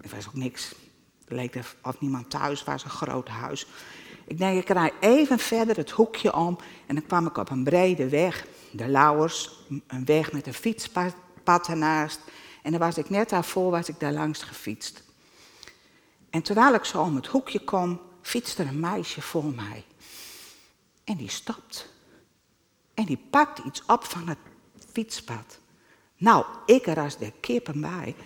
er 0.00 0.10
was 0.14 0.26
ook 0.26 0.34
niks. 0.34 0.74
Het 1.24 1.36
leek 1.36 1.58
of 1.82 2.00
niemand 2.00 2.30
thuis 2.30 2.64
was, 2.64 2.84
een 2.84 2.90
groot 2.90 3.28
huis. 3.28 3.66
Ik 4.26 4.38
denk, 4.38 4.62
ik 4.62 4.68
rijd 4.68 4.92
even 5.00 5.38
verder 5.38 5.76
het 5.76 5.90
hoekje 5.90 6.34
om 6.34 6.58
en 6.86 6.94
dan 6.94 7.06
kwam 7.06 7.26
ik 7.26 7.36
op 7.36 7.50
een 7.50 7.64
brede 7.64 8.08
weg 8.08 8.46
de 8.76 8.88
Lauwers, 8.88 9.50
een 9.86 10.04
weg 10.04 10.32
met 10.32 10.46
een 10.46 10.54
fietspad 10.54 11.68
ernaast. 11.68 12.20
En 12.62 12.70
dan 12.70 12.80
was 12.80 12.98
ik 12.98 13.10
net 13.10 13.28
daarvoor, 13.28 13.70
was 13.70 13.88
ik 13.88 14.00
daar 14.00 14.12
langs 14.12 14.42
gefietst. 14.42 15.02
En 16.30 16.42
terwijl 16.42 16.74
ik 16.74 16.84
zo 16.84 17.02
om 17.02 17.16
het 17.16 17.26
hoekje 17.26 17.64
kom, 17.64 18.00
fietst 18.22 18.58
er 18.58 18.66
een 18.66 18.80
meisje 18.80 19.22
voor 19.22 19.44
mij. 19.44 19.84
En 21.04 21.16
die 21.16 21.30
stopt. 21.30 21.92
En 22.94 23.04
die 23.04 23.26
pakt 23.30 23.58
iets 23.58 23.82
op 23.86 24.04
van 24.04 24.28
het 24.28 24.38
fietspad. 24.92 25.58
Nou, 26.16 26.44
ik 26.66 26.86
er 26.86 27.18
de 27.18 27.32
kippen 27.40 27.80
bij. 27.80 28.16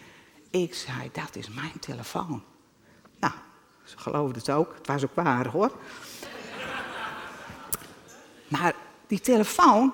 Ik 0.50 0.74
zei, 0.74 1.10
dat 1.12 1.36
is 1.36 1.48
mijn 1.48 1.78
telefoon. 1.80 2.42
Nou, 3.18 3.32
ze 3.84 3.98
geloofde 3.98 4.38
het 4.38 4.50
ook. 4.50 4.74
Het 4.74 4.86
was 4.86 5.04
ook 5.04 5.14
waar 5.14 5.46
hoor. 5.46 5.72
Maar 8.48 8.74
die 9.06 9.20
telefoon, 9.20 9.92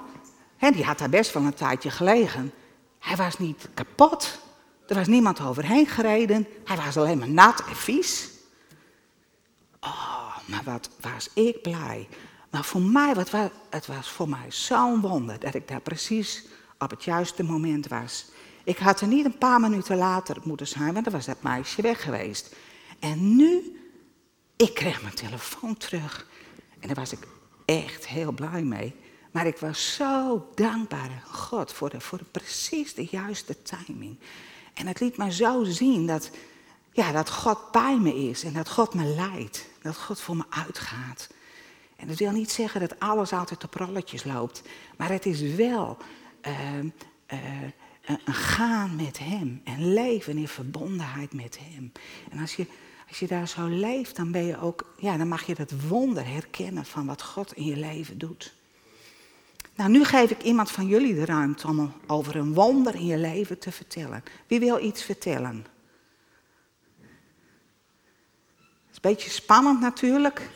hè, 0.57 0.71
die 0.71 0.85
had 0.85 0.99
daar 0.99 1.09
best 1.09 1.33
wel 1.33 1.43
een 1.43 1.55
tijdje 1.55 1.91
gelegen. 1.91 2.53
Hij 2.99 3.17
was 3.17 3.39
niet 3.39 3.69
kapot. 3.75 4.39
Er 4.87 4.95
was 4.95 5.07
niemand 5.07 5.41
overheen 5.41 5.87
gereden. 5.87 6.47
Hij 6.65 6.77
was 6.77 6.97
alleen 6.97 7.19
maar 7.19 7.29
nat 7.29 7.65
en 7.69 7.77
vies. 7.77 8.29
Oh, 9.81 10.37
maar 10.47 10.63
wat 10.65 10.91
was 11.01 11.29
ik 11.35 11.63
blij. 11.63 12.09
Maar 12.51 12.65
voor 12.65 12.81
mij, 12.81 13.15
wat 13.15 13.31
was, 13.31 13.49
het 13.71 13.87
was 13.87 14.09
voor 14.11 14.29
mij 14.29 14.47
zo'n 14.49 15.01
wonder 15.01 15.39
dat 15.39 15.55
ik 15.55 15.69
daar 15.69 15.81
precies 15.81 16.45
op 16.79 16.91
het 16.91 17.05
juiste 17.05 17.45
moment 17.45 17.89
was. 17.89 18.27
Ik 18.65 18.79
had 18.79 19.01
er 19.01 19.07
niet 19.07 19.25
een 19.25 19.39
paar 19.39 19.61
minuten 19.61 19.97
later 19.97 20.37
moeten 20.45 20.67
zijn, 20.67 20.93
want 20.93 21.05
dan 21.05 21.15
was 21.15 21.27
dat 21.27 21.43
meisje 21.43 21.83
weg 21.83 22.03
geweest. 22.03 22.55
En 22.99 23.37
nu, 23.37 23.81
ik 24.57 24.75
kreeg 24.75 25.03
mijn 25.03 25.15
telefoon 25.15 25.77
terug. 25.77 26.27
En 26.81 26.87
daar 26.87 26.97
was 26.97 27.13
ik 27.13 27.27
echt 27.65 28.07
heel 28.07 28.33
blij 28.33 28.63
mee. 28.63 28.95
Maar 29.37 29.47
ik 29.47 29.59
was 29.59 29.95
zo 29.95 30.49
dankbaar 30.55 31.23
God 31.31 31.73
voor, 31.73 31.91
de, 31.91 32.01
voor 32.01 32.19
de 32.19 32.25
precies 32.25 32.95
de 32.95 33.07
juiste 33.11 33.63
timing. 33.63 34.19
En 34.75 34.87
het 34.87 35.01
liet 35.01 35.17
me 35.17 35.33
zo 35.33 35.65
zien 35.65 36.07
dat, 36.07 36.31
ja, 36.93 37.13
dat 37.13 37.31
God 37.31 37.71
bij 37.73 37.99
me 37.99 38.15
is 38.15 38.45
en 38.45 38.53
dat 38.53 38.69
God 38.69 38.95
me 38.95 39.05
leidt. 39.05 39.69
Dat 39.83 39.97
God 39.97 40.21
voor 40.21 40.37
me 40.37 40.45
uitgaat. 40.49 41.29
En 41.97 42.09
dat 42.09 42.17
wil 42.17 42.31
niet 42.31 42.51
zeggen 42.51 42.81
dat 42.81 42.99
alles 42.99 43.33
altijd 43.33 43.65
op 43.65 43.75
rolletjes 43.75 44.25
loopt. 44.25 44.63
Maar 44.97 45.11
het 45.11 45.27
is 45.27 45.41
wel 45.41 45.97
uh, 46.47 46.79
uh, 46.79 46.91
een 48.05 48.35
gaan 48.35 48.97
met 48.97 49.19
Hem. 49.19 49.61
En 49.65 49.93
leven 49.93 50.39
in 50.39 50.49
verbondenheid 50.49 51.33
met 51.33 51.59
Hem. 51.61 51.93
En 52.31 52.39
als 52.39 52.55
je, 52.55 52.67
als 53.09 53.19
je 53.19 53.27
daar 53.27 53.49
zo 53.49 53.67
leeft, 53.67 54.17
dan, 54.17 54.31
ben 54.33 54.45
je 54.45 54.61
ook, 54.61 54.95
ja, 54.99 55.17
dan 55.17 55.29
mag 55.29 55.47
je 55.47 55.55
dat 55.55 55.73
wonder 55.89 56.27
herkennen 56.27 56.85
van 56.85 57.07
wat 57.07 57.23
God 57.23 57.53
in 57.53 57.65
je 57.65 57.77
leven 57.77 58.19
doet. 58.19 58.55
Nou, 59.77 59.91
nu 59.91 60.05
geef 60.05 60.31
ik 60.31 60.43
iemand 60.43 60.71
van 60.71 60.87
jullie 60.87 61.15
de 61.15 61.25
ruimte 61.25 61.67
om 61.67 61.93
over 62.07 62.37
een 62.37 62.55
wonder 62.55 62.95
in 62.95 63.07
je 63.07 63.19
leven 63.19 63.59
te 63.59 63.73
vertellen. 63.73 64.23
Wie 64.47 64.61
wil 64.61 64.85
iets 64.85 65.03
vertellen? 65.03 65.67
Het 68.87 68.91
is 68.91 68.95
een 68.95 69.01
beetje 69.01 69.31
spannend 69.31 69.81
natuurlijk. 69.81 70.51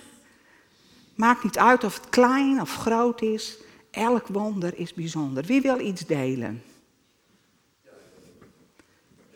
Maakt 1.14 1.44
niet 1.44 1.58
uit 1.58 1.84
of 1.84 1.94
het 1.94 2.08
klein 2.08 2.60
of 2.60 2.74
groot 2.74 3.22
is. 3.22 3.58
Elk 3.90 4.26
wonder 4.26 4.78
is 4.78 4.94
bijzonder. 4.94 5.44
Wie 5.44 5.60
wil 5.60 5.80
iets 5.80 6.06
delen? 6.06 6.62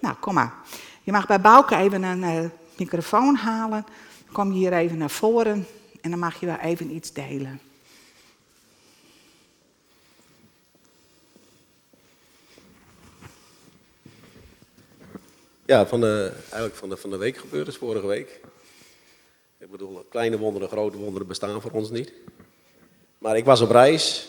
Nou, 0.00 0.14
kom 0.20 0.34
maar. 0.34 0.54
Je 1.02 1.12
mag 1.12 1.26
bij 1.26 1.40
Bouke 1.40 1.76
even 1.76 2.02
een 2.02 2.44
uh, 2.44 2.50
microfoon 2.78 3.34
halen. 3.34 3.86
kom 4.32 4.50
hier 4.50 4.72
even 4.72 4.98
naar 4.98 5.10
voren 5.10 5.66
en 6.00 6.10
dan 6.10 6.18
mag 6.18 6.40
je 6.40 6.46
wel 6.46 6.58
even 6.58 6.94
iets 6.94 7.12
delen. 7.12 7.60
Ja, 15.66 15.86
van 15.86 16.00
de, 16.00 16.32
eigenlijk 16.40 16.74
van 16.74 16.88
de, 16.88 16.96
van 16.96 17.10
de 17.10 17.16
week 17.16 17.36
gebeurd 17.36 17.68
is 17.68 17.76
vorige 17.76 18.06
week. 18.06 18.40
Ik 19.58 19.70
bedoel, 19.70 20.06
kleine 20.10 20.38
wonderen, 20.38 20.68
grote 20.68 20.96
wonderen 20.96 21.26
bestaan 21.26 21.60
voor 21.60 21.70
ons 21.70 21.90
niet. 21.90 22.12
Maar 23.18 23.36
ik 23.36 23.44
was 23.44 23.60
op 23.60 23.70
reis. 23.70 24.28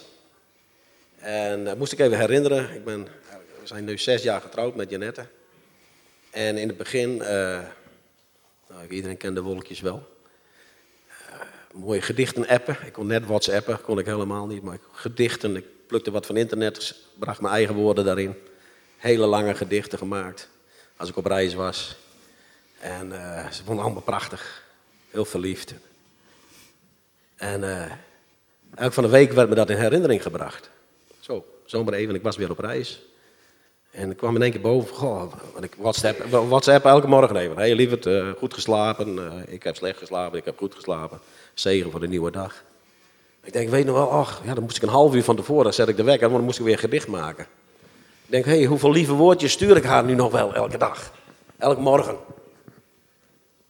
En 1.17 1.61
uh, 1.61 1.73
moest 1.73 1.91
ik 1.91 1.99
even 1.99 2.19
herinneren. 2.19 2.73
Ik 2.73 2.83
ben, 2.83 3.03
we 3.61 3.67
zijn 3.67 3.85
nu 3.85 3.97
zes 3.97 4.23
jaar 4.23 4.41
getrouwd 4.41 4.75
met 4.75 4.89
Janette. 4.89 5.25
En 6.31 6.57
in 6.57 6.67
het 6.67 6.77
begin, 6.77 7.09
uh, 7.09 7.59
nou, 8.69 8.87
iedereen 8.89 9.17
kent 9.17 9.35
de 9.35 9.41
wolkjes 9.41 9.81
wel. 9.81 10.07
Uh, 11.07 11.35
mooie 11.73 12.01
gedichten 12.01 12.47
appen. 12.47 12.77
Ik 12.85 12.93
kon 12.93 13.07
net 13.07 13.25
WhatsAppen, 13.25 13.81
kon 13.81 13.99
ik 13.99 14.05
helemaal 14.05 14.47
niet. 14.47 14.61
Maar 14.61 14.79
gedichten, 14.91 15.55
ik 15.55 15.65
plukte 15.87 16.11
wat 16.11 16.25
van 16.25 16.37
internet, 16.37 16.95
bracht 17.19 17.41
mijn 17.41 17.53
eigen 17.53 17.75
woorden 17.75 18.05
daarin. 18.05 18.35
Hele 18.97 19.25
lange 19.25 19.55
gedichten 19.55 19.97
gemaakt 19.97 20.53
als 20.97 21.09
ik 21.09 21.17
op 21.17 21.25
reis 21.25 21.53
was. 21.53 21.95
En 22.79 23.11
uh, 23.11 23.49
ze 23.49 23.63
vonden 23.63 23.83
allemaal 23.83 24.01
prachtig. 24.01 24.63
Heel 25.11 25.25
verliefd. 25.25 25.73
En 27.35 27.61
uh, 27.61 27.91
elk 28.75 28.93
van 28.93 29.03
de 29.03 29.09
week 29.09 29.31
werd 29.31 29.49
me 29.49 29.55
dat 29.55 29.69
in 29.69 29.77
herinnering 29.77 30.21
gebracht. 30.21 30.69
Zo, 31.19 31.45
zomaar 31.65 31.93
even, 31.93 32.15
ik 32.15 32.23
was 32.23 32.37
weer 32.37 32.51
op 32.51 32.59
reis. 32.59 33.01
En 33.91 34.11
ik 34.11 34.17
kwam 34.17 34.35
in 34.35 34.41
één 34.41 34.51
keer 34.51 34.61
boven, 34.61 34.95
goh, 34.95 35.33
ik 35.61 35.75
WhatsApp, 35.77 36.23
WhatsApp 36.29 36.85
elke 36.85 37.07
morgen 37.07 37.35
even. 37.35 37.57
Hé 37.57 37.73
lieverd, 37.73 38.05
uh, 38.05 38.31
goed 38.37 38.53
geslapen, 38.53 39.43
ik 39.47 39.63
heb 39.63 39.75
slecht 39.75 39.97
geslapen, 39.97 40.37
ik 40.37 40.45
heb 40.45 40.57
goed 40.57 40.75
geslapen. 40.75 41.19
Zegen 41.53 41.91
voor 41.91 41.99
de 41.99 42.07
nieuwe 42.07 42.31
dag. 42.31 42.63
Ik 43.43 43.53
denk, 43.53 43.69
weet 43.69 43.85
nog 43.85 43.95
wel, 43.95 44.11
ach, 44.11 44.41
ja, 44.45 44.53
dan 44.53 44.63
moest 44.63 44.77
ik 44.77 44.83
een 44.83 44.89
half 44.89 45.13
uur 45.13 45.23
van 45.23 45.35
tevoren, 45.35 45.73
zet 45.73 45.87
ik 45.87 45.97
de 45.97 46.03
wekker, 46.03 46.27
want 46.27 46.35
dan 46.35 46.45
moest 46.45 46.59
ik 46.59 46.65
weer 46.65 46.79
gedicht 46.79 47.07
maken. 47.07 47.47
Ik 48.25 48.31
denk, 48.31 48.45
hé, 48.45 48.57
hey, 48.57 48.65
hoeveel 48.65 48.91
lieve 48.91 49.13
woordjes 49.13 49.51
stuur 49.51 49.77
ik 49.77 49.83
haar 49.83 50.03
nu 50.03 50.13
nog 50.13 50.31
wel 50.31 50.53
elke 50.53 50.77
dag? 50.77 51.13
Elke 51.57 51.81
morgen. 51.81 52.17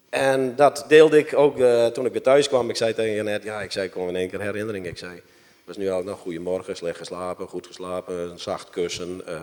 En 0.09 0.55
dat 0.55 0.85
deelde 0.87 1.17
ik 1.17 1.37
ook 1.37 1.57
uh, 1.57 1.85
toen 1.85 2.05
ik 2.05 2.11
weer 2.11 2.21
thuis 2.21 2.47
kwam. 2.47 2.69
Ik 2.69 2.75
zei 2.75 2.93
tegen 2.93 3.15
Janet, 3.15 3.43
ja, 3.43 3.61
ik 3.61 3.71
zei, 3.71 3.89
kom 3.89 4.07
in 4.07 4.15
één 4.15 4.29
keer 4.29 4.41
herinnering. 4.41 4.85
Ik 4.85 4.97
zei, 4.97 5.21
was 5.63 5.77
nu 5.77 5.89
al 5.89 6.03
nog 6.03 6.19
goedemorgen, 6.19 6.75
slecht 6.75 6.97
geslapen, 6.97 7.47
goed 7.47 7.67
geslapen, 7.67 8.31
een 8.31 8.39
zacht 8.39 8.69
kussen. 8.69 9.21
Uh. 9.27 9.41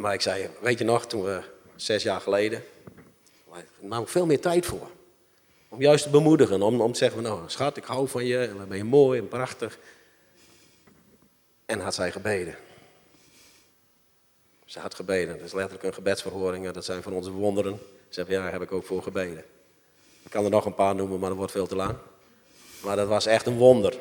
Maar 0.00 0.14
ik 0.14 0.20
zei, 0.20 0.48
weet 0.60 0.78
je 0.78 0.84
nog, 0.84 1.06
toen 1.06 1.24
we 1.24 1.40
zes 1.76 2.02
jaar 2.02 2.20
geleden, 2.20 2.62
nou 3.78 4.08
veel 4.08 4.26
meer 4.26 4.40
tijd 4.40 4.66
voor. 4.66 4.90
Om 5.68 5.80
juist 5.80 6.04
te 6.04 6.10
bemoedigen, 6.10 6.62
om, 6.62 6.80
om 6.80 6.92
te 6.92 6.98
zeggen, 6.98 7.22
nou 7.22 7.40
schat, 7.46 7.76
ik 7.76 7.84
hou 7.84 8.08
van 8.08 8.24
je, 8.24 8.38
en 8.38 8.56
dan 8.56 8.68
ben 8.68 8.76
je 8.76 8.84
mooi 8.84 9.18
en 9.18 9.28
prachtig. 9.28 9.78
En 11.64 11.80
had 11.80 11.94
zij 11.94 12.12
gebeden. 12.12 12.54
Ze 14.66 14.78
had 14.78 14.94
gebeden. 14.94 15.36
Dat 15.36 15.46
is 15.46 15.52
letterlijk 15.52 15.84
een 15.84 15.94
gebedsverhoring. 15.94 16.70
Dat 16.70 16.84
zijn 16.84 17.02
van 17.02 17.12
onze 17.12 17.30
wonderen. 17.30 17.78
Ze 18.08 18.18
hebben, 18.18 18.36
ja, 18.36 18.42
daar 18.42 18.52
heb 18.52 18.62
ik 18.62 18.72
ook 18.72 18.84
voor 18.84 19.02
gebeden. 19.02 19.44
Ik 20.22 20.30
kan 20.30 20.44
er 20.44 20.50
nog 20.50 20.64
een 20.64 20.74
paar 20.74 20.94
noemen, 20.94 21.18
maar 21.18 21.28
dat 21.28 21.38
wordt 21.38 21.52
veel 21.52 21.66
te 21.66 21.76
lang. 21.76 21.96
Maar 22.82 22.96
dat 22.96 23.08
was 23.08 23.26
echt 23.26 23.46
een 23.46 23.56
wonder. 23.56 23.98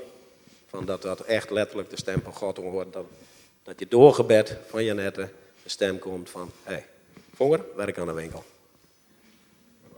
Van 0.67 0.86
dat 0.86 1.01
dat 1.01 1.19
echt 1.19 1.49
letterlijk 1.49 1.89
de 1.89 1.97
stem 1.97 2.21
van 2.21 2.34
God 2.34 2.58
hoort. 2.58 2.93
Dat, 2.93 3.06
dat 3.63 3.80
je 3.80 3.88
door 3.88 4.13
gebed 4.13 4.58
van 4.67 4.84
Janette 4.84 5.30
de 5.63 5.69
stem 5.69 5.99
komt 5.99 6.30
van... 6.30 6.51
Hé, 6.63 6.73
hey, 6.73 6.86
Vonger, 7.36 7.62
werk 7.75 7.97
aan 7.97 8.08
de 8.08 8.13
winkel. 8.13 8.43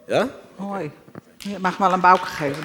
Ja? 0.06 0.30
Mooi. 0.56 0.91
Je 1.38 1.60
mag 1.60 1.77
wel 1.77 1.93
een 1.93 2.01
bouw 2.01 2.17
geven. 2.17 2.63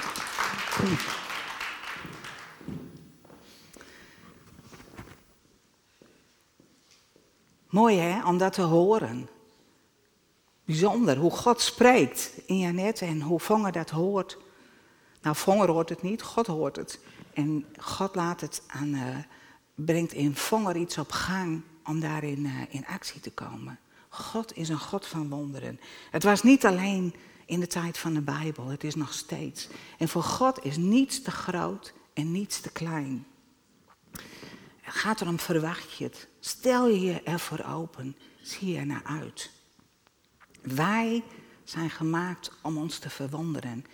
Mooi 7.72 7.98
hè, 7.98 8.26
om 8.26 8.38
dat 8.38 8.52
te 8.52 8.62
horen. 8.62 9.28
Bijzonder 10.64 11.16
hoe 11.16 11.30
God 11.30 11.60
spreekt 11.60 12.32
in 12.46 12.58
Janet 12.58 13.00
en 13.00 13.20
hoe 13.20 13.40
Vonger 13.40 13.72
dat 13.72 13.90
hoort. 13.90 14.38
Nou, 15.22 15.36
Vonger 15.36 15.70
hoort 15.70 15.88
het 15.88 16.02
niet, 16.02 16.22
God 16.22 16.46
hoort 16.46 16.76
het. 16.76 17.00
En 17.34 17.66
God 17.76 18.14
laat 18.14 18.40
het 18.40 18.62
aan, 18.66 18.94
uh, 18.94 19.16
brengt 19.74 20.12
in 20.12 20.36
Vonger 20.36 20.76
iets 20.76 20.98
op 20.98 21.10
gang 21.10 21.62
om 21.84 22.00
daarin 22.00 22.44
uh, 22.44 22.52
in 22.68 22.86
actie 22.86 23.20
te 23.20 23.30
komen. 23.30 23.78
God 24.08 24.56
is 24.56 24.68
een 24.68 24.80
God 24.80 25.06
van 25.06 25.28
wonderen. 25.28 25.80
Het 26.10 26.22
was 26.22 26.42
niet 26.42 26.66
alleen 26.66 27.14
in 27.46 27.60
de 27.60 27.66
tijd 27.66 27.98
van 27.98 28.14
de 28.14 28.22
Bijbel, 28.22 28.66
het 28.66 28.84
is 28.84 28.94
nog 28.94 29.12
steeds. 29.12 29.68
En 29.98 30.08
voor 30.08 30.22
God 30.22 30.64
is 30.64 30.76
niets 30.76 31.22
te 31.22 31.30
groot 31.30 31.92
en 32.12 32.32
niets 32.32 32.60
te 32.60 32.70
klein. 32.70 33.26
Gaat 34.94 35.20
erom, 35.20 35.38
verwacht 35.38 35.92
je 35.92 36.04
het? 36.04 36.28
Stel 36.40 36.88
je 36.88 37.22
ervoor 37.22 37.64
open. 37.64 38.16
Zie 38.42 38.76
er 38.76 38.86
naar 38.86 39.02
uit. 39.04 39.50
Wij 40.62 41.22
zijn 41.64 41.90
gemaakt 41.90 42.50
om 42.62 42.76
ons 42.76 42.98
te 42.98 43.10
verwonderen. 43.10 43.84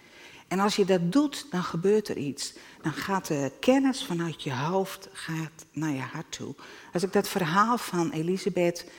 En 0.48 0.58
als 0.58 0.76
je 0.76 0.84
dat 0.84 1.12
doet, 1.12 1.46
dan 1.50 1.62
gebeurt 1.62 2.08
er 2.08 2.16
iets. 2.16 2.54
Dan 2.82 2.92
gaat 2.92 3.26
de 3.26 3.52
kennis 3.60 4.04
vanuit 4.04 4.42
je 4.42 4.54
hoofd 4.54 5.08
gaat 5.12 5.66
naar 5.72 5.92
je 5.92 6.00
hart 6.00 6.32
toe. 6.32 6.54
Als 6.92 7.02
ik 7.02 7.12
dat 7.12 7.28
verhaal 7.28 7.78
van 7.78 8.10
Elisabeth, 8.10 8.90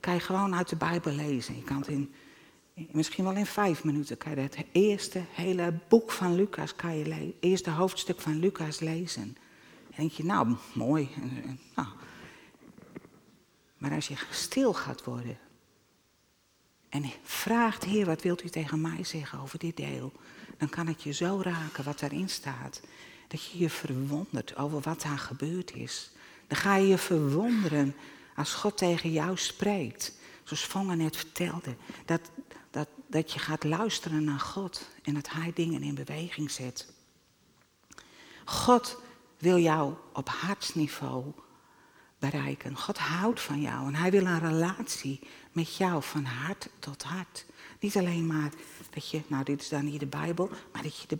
kan 0.00 0.14
je 0.14 0.20
gewoon 0.20 0.54
uit 0.54 0.68
de 0.68 0.76
Bijbel 0.76 1.12
lezen. 1.12 1.56
Je 1.56 1.62
kan 1.62 1.78
het 1.78 1.88
in, 1.88 2.14
misschien 2.90 3.24
wel 3.24 3.36
in 3.36 3.46
vijf 3.46 3.84
minuten, 3.84 4.18
kan 4.18 4.34
je 4.34 4.40
het 4.40 4.56
eerste 4.72 5.22
hele 5.30 5.78
boek 5.88 6.10
van 6.10 6.34
Lucas, 6.34 6.74
kan 6.74 6.96
je 6.96 7.34
eerste 7.40 7.70
hoofdstuk 7.70 8.20
van 8.20 8.38
Lucas 8.38 8.80
lezen. 8.80 9.36
En 9.96 10.02
denk 10.02 10.12
je, 10.12 10.24
nou, 10.24 10.56
mooi. 10.72 11.08
Nou, 11.74 11.88
maar 13.76 13.92
als 13.92 14.08
je 14.08 14.16
stil 14.30 14.74
gaat 14.74 15.04
worden 15.04 15.38
En 16.88 17.04
vraagt, 17.22 17.84
Heer, 17.84 18.06
wat 18.06 18.22
wilt 18.22 18.44
u 18.44 18.48
tegen 18.48 18.80
mij 18.80 19.04
zeggen 19.04 19.40
over 19.40 19.58
dit 19.58 19.76
deel? 19.76 20.12
Dan 20.58 20.68
kan 20.68 20.86
het 20.86 21.02
je 21.02 21.12
zo 21.12 21.40
raken 21.42 21.84
wat 21.84 21.98
daarin 21.98 22.28
staat. 22.28 22.80
Dat 23.28 23.44
je 23.44 23.58
je 23.58 23.70
verwondert 23.70 24.56
over 24.56 24.80
wat 24.80 25.02
daar 25.02 25.18
gebeurd 25.18 25.74
is. 25.74 26.10
Dan 26.46 26.58
ga 26.58 26.76
je 26.76 26.86
je 26.86 26.98
verwonderen 26.98 27.94
als 28.34 28.54
God 28.54 28.76
tegen 28.76 29.12
jou 29.12 29.36
spreekt. 29.36 30.14
Zoals 30.44 30.64
Vongen 30.64 30.98
net 30.98 31.16
vertelde. 31.16 31.76
Dat, 32.04 32.30
dat, 32.70 32.88
dat 33.06 33.32
je 33.32 33.38
gaat 33.38 33.64
luisteren 33.64 34.24
naar 34.24 34.40
God 34.40 34.88
en 35.02 35.14
dat 35.14 35.30
Hij 35.30 35.52
dingen 35.54 35.82
in 35.82 35.94
beweging 35.94 36.50
zet. 36.50 36.92
God 38.44 39.04
wil 39.38 39.58
jou 39.58 39.94
op 40.12 40.28
hartsniveau 40.28 41.32
bereiken. 42.18 42.76
God 42.76 42.98
houdt 42.98 43.40
van 43.40 43.60
jou 43.60 43.86
en 43.86 43.94
Hij 43.94 44.10
wil 44.10 44.26
een 44.26 44.40
relatie 44.40 45.20
met 45.52 45.76
jou 45.76 46.02
van 46.02 46.24
hart 46.24 46.68
tot 46.78 47.02
hart. 47.02 47.46
Niet 47.80 47.96
alleen 47.96 48.26
maar 48.26 48.50
dat 48.90 49.10
je, 49.10 49.22
nou 49.26 49.44
dit 49.44 49.60
is 49.60 49.68
dan 49.68 49.84
niet 49.84 50.00
de 50.00 50.06
Bijbel, 50.06 50.50
maar 50.72 50.82
dat 50.82 50.98
je 50.98 51.06
de 51.06 51.18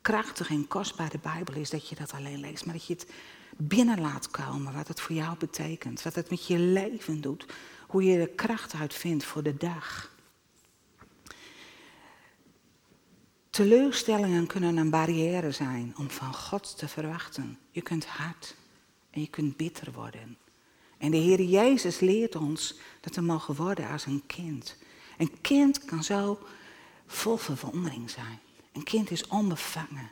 krachtige 0.00 0.52
en 0.52 0.68
kostbare 0.68 1.18
Bijbel 1.18 1.54
is, 1.54 1.70
dat 1.70 1.88
je 1.88 1.94
dat 1.94 2.12
alleen 2.12 2.40
leest, 2.40 2.64
maar 2.64 2.74
dat 2.74 2.86
je 2.86 2.92
het 2.92 3.10
binnen 3.56 4.00
laat 4.00 4.30
komen, 4.30 4.74
wat 4.74 4.88
het 4.88 5.00
voor 5.00 5.16
jou 5.16 5.36
betekent, 5.38 6.02
wat 6.02 6.14
het 6.14 6.30
met 6.30 6.46
je 6.46 6.58
leven 6.58 7.20
doet, 7.20 7.46
hoe 7.86 8.02
je 8.02 8.18
er 8.18 8.28
kracht 8.28 8.74
uitvindt 8.74 9.24
voor 9.24 9.42
de 9.42 9.56
dag. 9.56 10.14
Teleurstellingen 13.56 14.46
kunnen 14.46 14.76
een 14.76 14.90
barrière 14.90 15.52
zijn 15.52 15.94
om 15.98 16.10
van 16.10 16.34
God 16.34 16.78
te 16.78 16.88
verwachten. 16.88 17.58
Je 17.70 17.82
kunt 17.82 18.06
hard 18.06 18.56
en 19.10 19.20
je 19.20 19.26
kunt 19.26 19.56
bitter 19.56 19.92
worden. 19.92 20.38
En 20.98 21.10
de 21.10 21.16
Heer 21.16 21.42
Jezus 21.42 22.00
leert 22.00 22.34
ons 22.34 22.78
dat 23.00 23.14
we 23.14 23.20
mogen 23.20 23.54
worden 23.54 23.88
als 23.88 24.06
een 24.06 24.22
kind. 24.26 24.76
Een 25.18 25.40
kind 25.40 25.84
kan 25.84 26.04
zo 26.04 26.38
vol 27.06 27.36
verwondering 27.36 28.10
zijn. 28.10 28.38
Een 28.72 28.82
kind 28.82 29.10
is 29.10 29.26
onbevangen, 29.26 30.10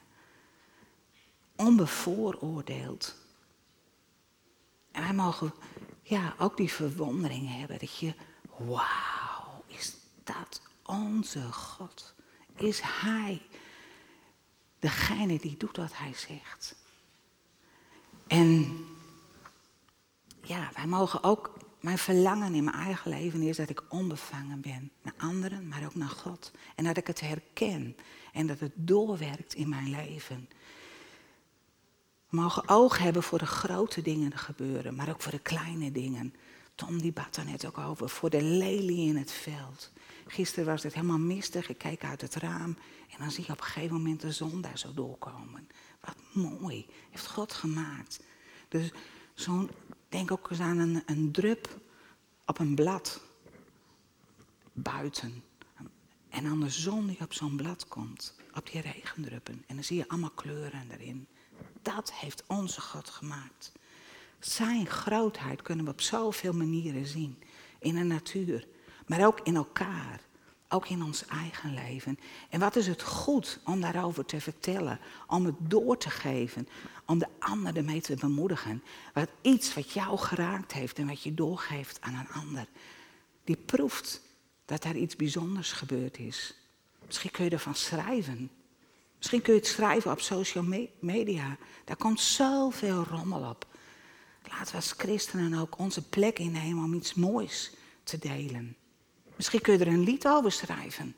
onbevooroordeeld. 1.56 3.16
En 4.90 5.02
wij 5.02 5.14
mogen 5.14 5.52
ja, 6.02 6.34
ook 6.38 6.56
die 6.56 6.72
verwondering 6.72 7.58
hebben. 7.58 7.78
Dat 7.78 7.98
je, 7.98 8.14
wauw, 8.58 9.64
is 9.66 9.96
dat 10.22 10.60
onze 10.82 11.52
God? 11.52 12.13
Is 12.56 12.80
Hij 12.82 13.42
degene 14.78 15.38
die 15.38 15.56
doet 15.56 15.76
wat 15.76 15.96
Hij 15.96 16.12
zegt? 16.14 16.76
En 18.26 18.76
ja, 20.42 20.70
wij 20.74 20.86
mogen 20.86 21.22
ook, 21.22 21.52
mijn 21.80 21.98
verlangen 21.98 22.54
in 22.54 22.64
mijn 22.64 22.76
eigen 22.76 23.10
leven 23.10 23.42
is 23.42 23.56
dat 23.56 23.68
ik 23.68 23.82
onbevangen 23.88 24.60
ben. 24.60 24.90
Naar 25.02 25.14
anderen, 25.16 25.68
maar 25.68 25.84
ook 25.84 25.94
naar 25.94 26.08
God. 26.08 26.52
En 26.74 26.84
dat 26.84 26.96
ik 26.96 27.06
het 27.06 27.20
herken 27.20 27.96
en 28.32 28.46
dat 28.46 28.60
het 28.60 28.72
doorwerkt 28.74 29.54
in 29.54 29.68
mijn 29.68 29.90
leven. 29.90 30.48
We 32.28 32.36
mogen 32.40 32.68
oog 32.68 32.98
hebben 32.98 33.22
voor 33.22 33.38
de 33.38 33.46
grote 33.46 34.02
dingen 34.02 34.30
die 34.30 34.38
gebeuren, 34.38 34.94
maar 34.94 35.08
ook 35.08 35.22
voor 35.22 35.32
de 35.32 35.38
kleine 35.38 35.92
dingen. 35.92 36.34
Tom 36.74 37.00
die 37.00 37.12
bad 37.12 37.34
daar 37.34 37.44
net 37.44 37.66
ook 37.66 37.78
over, 37.78 38.08
voor 38.08 38.30
de 38.30 38.42
lelie 38.42 39.08
in 39.08 39.16
het 39.16 39.32
veld. 39.32 39.92
Gisteren 40.26 40.64
was 40.66 40.82
het 40.82 40.94
helemaal 40.94 41.18
mistig, 41.18 41.68
ik 41.68 41.78
keek 41.78 42.04
uit 42.04 42.20
het 42.20 42.34
raam 42.34 42.76
en 43.10 43.18
dan 43.18 43.30
zie 43.30 43.44
je 43.46 43.52
op 43.52 43.58
een 43.58 43.64
gegeven 43.64 43.96
moment 43.96 44.20
de 44.20 44.32
zon 44.32 44.60
daar 44.60 44.78
zo 44.78 44.94
doorkomen. 44.94 45.68
Wat 46.00 46.16
mooi, 46.32 46.86
heeft 47.10 47.26
God 47.26 47.52
gemaakt. 47.52 48.20
Dus 48.68 48.92
zo'n, 49.34 49.70
denk 50.08 50.30
ook 50.30 50.50
eens 50.50 50.60
aan 50.60 50.78
een, 50.78 51.02
een 51.06 51.32
drup 51.32 51.80
op 52.46 52.58
een 52.58 52.74
blad 52.74 53.20
buiten. 54.72 55.42
En 56.28 56.44
dan 56.44 56.60
de 56.60 56.70
zon 56.70 57.06
die 57.06 57.20
op 57.20 57.32
zo'n 57.32 57.56
blad 57.56 57.88
komt, 57.88 58.34
op 58.54 58.70
die 58.70 58.80
regendruppen. 58.80 59.64
En 59.66 59.74
dan 59.74 59.84
zie 59.84 59.96
je 59.96 60.08
allemaal 60.08 60.30
kleuren 60.30 60.90
erin. 60.90 61.28
Dat 61.82 62.12
heeft 62.12 62.44
onze 62.46 62.80
God 62.80 63.08
gemaakt. 63.08 63.72
Zijn 64.44 64.86
grootheid 64.86 65.62
kunnen 65.62 65.84
we 65.84 65.90
op 65.90 66.00
zoveel 66.00 66.52
manieren 66.52 67.06
zien. 67.06 67.42
In 67.78 67.94
de 67.94 68.02
natuur, 68.02 68.66
maar 69.06 69.26
ook 69.26 69.40
in 69.42 69.56
elkaar. 69.56 70.20
Ook 70.68 70.88
in 70.88 71.02
ons 71.02 71.26
eigen 71.26 71.74
leven. 71.74 72.18
En 72.50 72.60
wat 72.60 72.76
is 72.76 72.86
het 72.86 73.02
goed 73.02 73.60
om 73.64 73.80
daarover 73.80 74.24
te 74.24 74.40
vertellen, 74.40 75.00
om 75.26 75.44
het 75.44 75.54
door 75.58 75.96
te 75.96 76.10
geven, 76.10 76.68
om 77.06 77.18
de 77.18 77.26
ander 77.38 77.76
ermee 77.76 78.00
te 78.00 78.14
bemoedigen. 78.14 78.82
Wat 79.12 79.28
iets 79.40 79.74
wat 79.74 79.92
jou 79.92 80.18
geraakt 80.18 80.72
heeft 80.72 80.98
en 80.98 81.06
wat 81.06 81.22
je 81.22 81.34
doorgeeft 81.34 82.00
aan 82.00 82.14
een 82.14 82.32
ander. 82.32 82.66
Die 83.44 83.56
proeft 83.56 84.20
dat 84.64 84.84
er 84.84 84.96
iets 84.96 85.16
bijzonders 85.16 85.72
gebeurd 85.72 86.18
is. 86.18 86.54
Misschien 87.06 87.30
kun 87.30 87.44
je 87.44 87.50
ervan 87.50 87.74
schrijven. 87.74 88.50
Misschien 89.16 89.42
kun 89.42 89.52
je 89.52 89.58
het 89.58 89.68
schrijven 89.68 90.10
op 90.10 90.20
social 90.20 90.88
media. 91.00 91.56
Daar 91.84 91.96
komt 91.96 92.20
zoveel 92.20 93.04
rommel 93.04 93.48
op. 93.48 93.66
Laten 94.48 94.70
we 94.70 94.76
als 94.76 94.92
christenen 94.92 95.58
ook 95.60 95.78
onze 95.78 96.08
plek 96.08 96.38
innemen 96.38 96.84
om 96.84 96.94
iets 96.94 97.14
moois 97.14 97.72
te 98.02 98.18
delen. 98.18 98.76
Misschien 99.36 99.60
kun 99.60 99.72
je 99.72 99.78
er 99.78 99.92
een 99.92 100.04
lied 100.04 100.26
over 100.26 100.52
schrijven. 100.52 101.16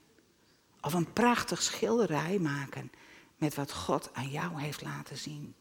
Of 0.80 0.92
een 0.92 1.12
prachtig 1.12 1.62
schilderij 1.62 2.38
maken 2.38 2.90
met 3.36 3.54
wat 3.54 3.72
God 3.72 4.14
aan 4.14 4.28
jou 4.28 4.60
heeft 4.60 4.82
laten 4.82 5.16
zien. 5.16 5.54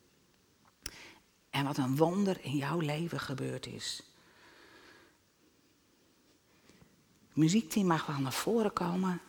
En 1.49 1.65
wat 1.65 1.77
een 1.77 1.95
wonder 1.95 2.37
in 2.41 2.55
jouw 2.55 2.79
leven 2.79 3.19
gebeurd 3.19 3.65
is. 3.65 4.03
Het 7.27 7.43
muziekteam 7.43 7.87
mag 7.87 8.05
wel 8.05 8.19
naar 8.19 8.33
voren 8.33 8.73
komen. 8.73 9.21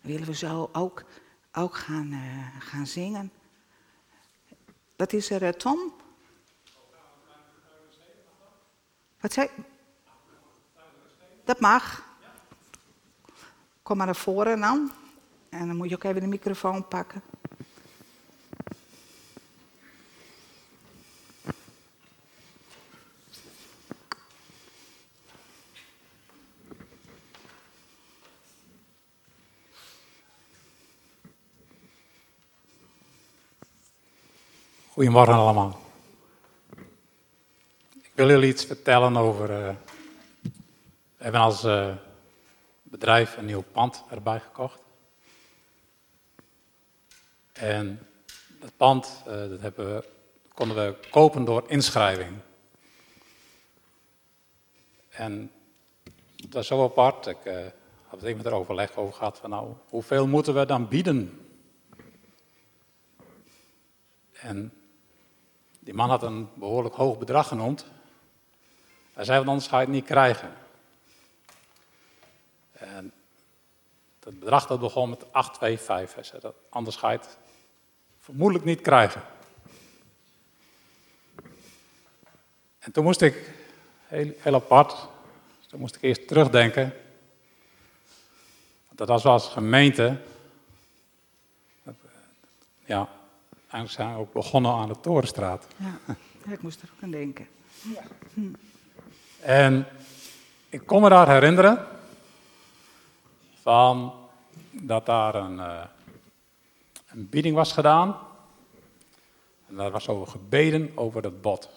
Willen 0.00 0.26
we 0.26 0.34
zo 0.34 0.68
ook, 0.72 1.04
ook 1.52 1.76
gaan, 1.76 2.12
uh, 2.12 2.46
gaan 2.58 2.86
zingen. 2.86 3.32
Wat 4.96 5.12
is 5.12 5.30
er, 5.30 5.42
uh, 5.42 5.48
Tom? 5.48 5.92
Wat 9.24 9.32
zei 9.32 9.48
Dat 11.44 11.60
mag. 11.60 12.02
Kom 13.82 13.96
maar 13.96 14.06
naar 14.06 14.16
voren 14.16 14.60
dan. 14.60 14.92
En 15.48 15.66
dan 15.66 15.76
moet 15.76 15.88
je 15.88 15.94
ook 15.94 16.04
even 16.04 16.20
de 16.20 16.26
microfoon 16.26 16.88
pakken. 16.88 17.22
Goedemorgen 34.92 35.34
allemaal. 35.34 35.83
Wil 38.14 38.28
jullie 38.28 38.48
iets 38.48 38.64
vertellen 38.64 39.16
over. 39.16 39.50
Uh, 39.50 39.74
we 41.16 41.24
hebben 41.24 41.40
als 41.40 41.64
uh, 41.64 41.94
bedrijf 42.82 43.36
een 43.36 43.44
nieuw 43.44 43.64
pand 43.72 44.04
erbij 44.10 44.40
gekocht. 44.40 44.80
En 47.52 48.06
dat 48.60 48.76
pand 48.76 49.22
uh, 49.26 49.32
dat 49.32 49.60
hebben 49.60 49.94
we, 49.94 50.04
konden 50.54 50.76
we 50.76 51.08
kopen 51.10 51.44
door 51.44 51.64
inschrijving. 51.66 52.36
En 55.10 55.50
dat 56.36 56.52
was 56.52 56.66
zo 56.66 56.84
apart. 56.84 57.26
Ik 57.26 57.38
had 58.06 58.20
het 58.20 58.22
even 58.22 58.36
met 58.36 58.46
er 58.46 58.52
overleg 58.52 58.96
over 58.96 59.14
gehad 59.14 59.38
van 59.38 59.50
nou, 59.50 59.72
hoeveel 59.88 60.26
moeten 60.26 60.54
we 60.54 60.66
dan 60.66 60.88
bieden? 60.88 61.46
En 64.32 64.72
die 65.78 65.94
man 65.94 66.08
had 66.08 66.22
een 66.22 66.48
behoorlijk 66.54 66.94
hoog 66.94 67.18
bedrag 67.18 67.48
genoemd. 67.48 67.92
Hij 69.14 69.24
zei, 69.24 69.36
want 69.36 69.48
anders 69.48 69.66
ga 69.66 69.78
je 69.78 69.84
het 69.84 69.94
niet 69.94 70.04
krijgen. 70.04 70.52
En 72.72 73.12
dat 74.20 74.38
bedrag 74.38 74.66
dat 74.66 74.80
begon 74.80 75.10
met 75.10 75.32
825. 75.32 76.14
Hij 76.14 76.24
zei, 76.24 76.40
dat, 76.40 76.54
anders 76.68 76.96
ga 76.96 77.10
je 77.10 77.18
het 77.18 77.36
vermoedelijk 78.18 78.64
niet 78.64 78.80
krijgen. 78.80 79.22
En 82.78 82.92
toen 82.92 83.04
moest 83.04 83.20
ik, 83.20 83.50
heel, 84.06 84.32
heel 84.38 84.54
apart, 84.54 85.08
toen 85.66 85.80
moest 85.80 85.94
ik 85.96 86.02
eerst 86.02 86.28
terugdenken. 86.28 86.94
Dat 88.90 89.08
was 89.08 89.24
als 89.24 89.48
gemeente. 89.48 90.20
Ja, 92.84 93.08
Eigenlijk 93.74 93.90
zijn 93.90 94.14
we 94.14 94.20
ook 94.20 94.32
begonnen 94.32 94.72
aan 94.72 94.88
de 94.88 95.00
Torenstraat. 95.00 95.66
Ja, 95.76 96.14
ik 96.52 96.62
moest 96.62 96.82
er 96.82 96.88
ook 96.94 97.02
aan 97.02 97.10
denken. 97.10 97.46
Ja. 97.82 98.02
En 99.44 99.86
ik 100.68 100.86
kon 100.86 101.02
me 101.02 101.08
daar 101.08 101.28
herinneren 101.28 101.86
van 103.62 104.12
dat 104.70 105.06
daar 105.06 105.34
een, 105.34 105.56
uh, 105.56 105.84
een 107.06 107.28
bieding 107.28 107.54
was 107.54 107.72
gedaan. 107.72 108.18
En 109.68 109.76
daar 109.76 109.90
was 109.90 110.08
over 110.08 110.26
gebeden 110.26 110.92
over 110.94 111.22
dat 111.22 111.40
bod. 111.40 111.70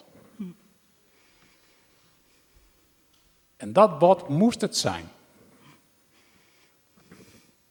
En 3.58 3.74
dat 3.74 4.00
bod 4.00 4.28
moest 4.28 4.62
het 4.62 4.78
zijn. 4.78 5.10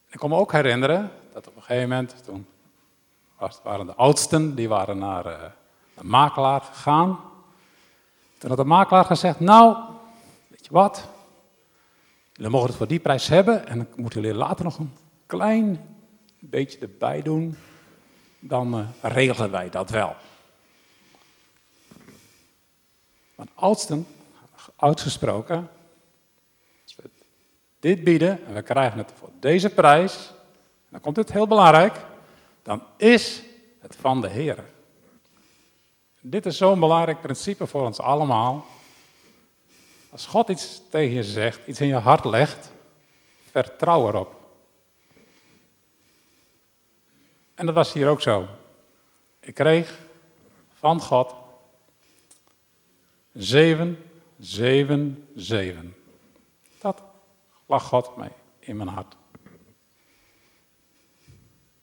Ik 0.09 0.19
kon 0.19 0.31
me 0.31 0.37
ook 0.37 0.53
herinneren 0.53 1.11
dat 1.33 1.47
op 1.47 1.57
een 1.57 1.63
gegeven 1.63 1.89
moment, 1.89 2.25
toen 2.25 2.47
waren 3.63 3.87
de 3.87 3.95
oudsten, 3.95 4.55
die 4.55 4.69
waren 4.69 4.99
naar 4.99 5.27
uh, 5.27 5.45
de 5.95 6.05
makelaar 6.05 6.61
gegaan. 6.61 7.19
Toen 8.39 8.49
had 8.49 8.59
de 8.59 8.65
makelaar 8.65 9.05
gezegd, 9.05 9.41
nou, 9.41 9.77
weet 10.49 10.65
je 10.65 10.73
wat, 10.73 11.09
jullie 12.33 12.51
mogen 12.51 12.69
het 12.69 12.77
voor 12.77 12.87
die 12.87 13.01
prijs 13.01 13.29
hebben 13.29 13.67
en 13.67 13.79
dan 13.79 13.87
moeten 13.97 14.21
jullie 14.21 14.37
later 14.37 14.65
nog 14.65 14.79
een 14.79 14.93
klein 15.27 15.97
beetje 16.39 16.79
erbij 16.79 17.23
doen, 17.23 17.57
dan 18.39 18.79
uh, 18.79 18.89
regelen 19.01 19.51
wij 19.51 19.71
dat 19.71 19.91
wel. 19.91 20.17
Maar 23.35 23.47
oudsten, 23.55 24.07
uitgesproken, 24.77 25.69
als 26.83 26.97
we 26.97 27.11
dit 27.81 28.05
bieden 28.05 28.47
en 28.47 28.55
we 28.55 28.63
krijgen 28.63 28.99
het 28.99 29.13
voor 29.19 29.31
deze 29.41 29.71
prijs, 29.71 30.33
dan 30.89 31.01
komt 31.01 31.17
het 31.17 31.33
heel 31.33 31.47
belangrijk, 31.47 32.01
dan 32.63 32.83
is 32.97 33.43
het 33.81 33.97
van 33.97 34.21
de 34.21 34.29
Heer. 34.29 34.65
Dit 36.29 36.47
is 36.47 36.57
zo'n 36.57 36.81
belangrijk 36.81 37.21
principe 37.21 37.67
voor 37.67 37.83
ons 37.83 38.01
allemaal. 38.01 38.67
Als 40.11 40.27
God 40.27 40.49
iets 40.49 40.83
tegen 40.91 41.15
je 41.15 41.25
zegt, 41.25 41.67
iets 41.67 41.81
in 41.81 41.87
je 41.87 41.95
hart 41.95 42.25
legt, 42.25 42.73
vertrouw 43.51 44.09
erop. 44.09 44.35
En 47.55 47.67
dat 47.67 47.75
was 47.75 47.93
hier 47.93 48.09
ook 48.09 48.21
zo. 48.21 48.49
Ik 49.41 49.55
kreeg 49.55 49.99
van 50.75 51.01
God 51.01 51.35
7, 53.33 54.05
7, 54.39 55.29
7. 55.35 55.97
Dat 56.79 57.03
lag 57.67 57.83
God 57.83 58.17
mee 58.17 58.31
in 58.59 58.77
mijn 58.77 58.89
hart. 58.89 59.17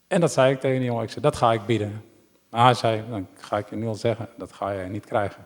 En 0.06 0.20
dat 0.20 0.32
zei 0.32 0.54
ik 0.54 0.60
tegen 0.60 0.78
die 0.78 0.86
jongen. 0.86 1.04
Ik 1.04 1.10
zei, 1.10 1.20
dat 1.20 1.36
ga 1.36 1.52
ik 1.52 1.66
bieden. 1.66 2.13
Maar 2.54 2.64
hij 2.64 2.74
zei, 2.74 3.04
dan 3.10 3.26
ga 3.36 3.58
ik 3.58 3.70
je 3.70 3.76
nu 3.76 3.86
al 3.86 3.94
zeggen, 3.94 4.28
dat 4.36 4.52
ga 4.52 4.70
je 4.70 4.88
niet 4.88 5.06
krijgen. 5.06 5.44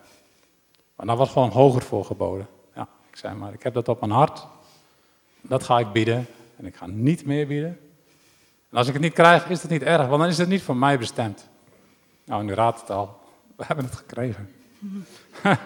Maar 0.96 1.06
daar 1.06 1.16
was 1.16 1.30
gewoon 1.30 1.50
hoger 1.50 1.82
voor 1.82 2.04
geboden. 2.04 2.46
Ja, 2.74 2.88
ik 3.10 3.16
zei, 3.16 3.34
maar 3.34 3.52
ik 3.52 3.62
heb 3.62 3.74
dat 3.74 3.88
op 3.88 4.00
mijn 4.00 4.12
hart. 4.12 4.46
Dat 5.40 5.62
ga 5.62 5.78
ik 5.78 5.92
bieden. 5.92 6.26
En 6.56 6.66
ik 6.66 6.76
ga 6.76 6.86
niet 6.86 7.24
meer 7.26 7.46
bieden. 7.46 7.78
En 8.70 8.78
als 8.78 8.86
ik 8.86 8.92
het 8.92 9.02
niet 9.02 9.12
krijg, 9.12 9.48
is 9.48 9.62
het 9.62 9.70
niet 9.70 9.82
erg, 9.82 10.06
want 10.06 10.20
dan 10.20 10.28
is 10.28 10.38
het 10.38 10.48
niet 10.48 10.62
voor 10.62 10.76
mij 10.76 10.98
bestemd. 10.98 11.48
Nou, 12.24 12.44
nu 12.44 12.54
raadt 12.54 12.80
het 12.80 12.90
al. 12.90 13.20
We 13.56 13.64
hebben 13.66 13.84
het 13.84 13.94
gekregen. 13.94 14.54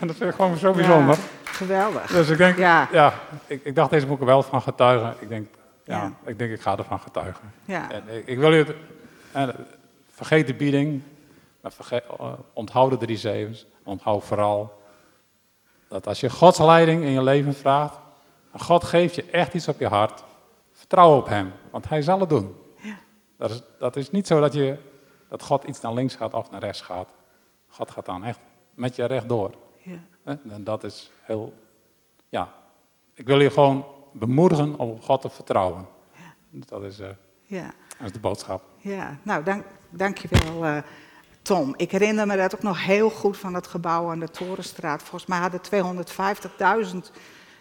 en 0.00 0.06
dat 0.06 0.16
vind 0.16 0.30
ik 0.30 0.34
gewoon 0.34 0.56
zo 0.56 0.72
bijzonder. 0.72 1.18
geweldig. 1.44 2.06
Dus 2.06 2.28
ik 2.28 2.38
denk, 2.38 2.56
ja, 2.56 2.88
ja 2.92 3.14
ik, 3.46 3.64
ik, 3.64 3.74
dacht 3.74 3.90
deze 3.90 4.06
boeken 4.06 4.26
wel 4.26 4.42
van 4.42 4.62
getuigen. 4.62 5.14
Ik 5.18 5.28
denk, 5.28 5.48
ja, 5.84 6.12
ik 6.24 6.38
denk, 6.38 6.52
ik 6.52 6.60
ga 6.60 6.76
ervan 6.76 7.00
getuigen. 7.00 7.52
Ja. 7.64 7.90
En 7.90 8.02
ik, 8.08 8.26
ik 8.26 8.38
wil 8.38 8.54
je, 8.54 8.76
en, 9.32 9.54
vergeet 10.18 10.46
de 10.46 10.54
bieding, 10.54 11.02
maar 11.60 11.72
vergeet, 11.72 12.04
uh, 12.20 12.32
onthoud 12.52 12.90
de 12.90 12.96
drie 12.96 13.16
zevens. 13.16 13.66
Onthoud 13.84 14.24
vooral 14.24 14.82
dat 15.88 16.06
als 16.06 16.20
je 16.20 16.30
Gods 16.30 16.58
leiding 16.58 17.02
in 17.02 17.10
je 17.10 17.22
leven 17.22 17.54
vraagt, 17.54 17.98
en 18.52 18.60
God 18.60 18.84
geeft 18.84 19.14
je 19.14 19.24
echt 19.24 19.54
iets 19.54 19.68
op 19.68 19.78
je 19.78 19.86
hart, 19.86 20.24
vertrouw 20.72 21.16
op 21.16 21.28
Hem, 21.28 21.52
want 21.70 21.88
Hij 21.88 22.02
zal 22.02 22.20
het 22.20 22.28
doen. 22.28 22.56
Ja. 22.80 22.98
Dat, 23.36 23.50
is, 23.50 23.62
dat 23.78 23.96
is 23.96 24.10
niet 24.10 24.26
zo 24.26 24.40
dat, 24.40 24.52
je, 24.52 24.76
dat 25.28 25.42
God 25.42 25.64
iets 25.64 25.80
naar 25.80 25.94
links 25.94 26.14
gaat 26.14 26.34
of 26.34 26.50
naar 26.50 26.60
rechts 26.60 26.80
gaat. 26.80 27.08
God 27.68 27.90
gaat 27.90 28.06
dan 28.06 28.24
echt 28.24 28.40
met 28.74 28.96
je 28.96 29.04
rechtdoor. 29.04 29.54
Ja. 29.82 29.98
En 30.24 30.64
dat 30.64 30.84
is 30.84 31.10
heel, 31.22 31.52
ja, 32.28 32.54
ik 33.14 33.26
wil 33.26 33.40
je 33.40 33.50
gewoon 33.50 33.86
bemoedigen 34.12 34.78
om 34.78 34.90
op 34.90 35.02
God 35.02 35.20
te 35.20 35.28
vertrouwen. 35.28 35.86
Ja. 36.12 36.34
Dat, 36.50 36.82
is, 36.82 37.00
uh, 37.00 37.08
ja. 37.42 37.70
dat 37.98 38.06
is 38.06 38.12
de 38.12 38.20
boodschap. 38.20 38.62
Ja, 38.76 39.18
nou, 39.22 39.44
dank, 39.44 39.64
dank 39.90 40.18
je 40.18 40.28
wel, 40.30 40.64
uh, 40.64 40.78
Tom. 41.42 41.74
Ik 41.76 41.90
herinner 41.90 42.26
me 42.26 42.36
dat 42.36 42.54
ook 42.54 42.62
nog 42.62 42.84
heel 42.84 43.10
goed 43.10 43.36
van 43.36 43.54
het 43.54 43.66
gebouw 43.66 44.10
aan 44.10 44.20
de 44.20 44.30
Torenstraat. 44.30 45.02
Volgens 45.02 45.26
mij 45.26 45.38
hadden 45.38 45.60
250.000 46.92 46.96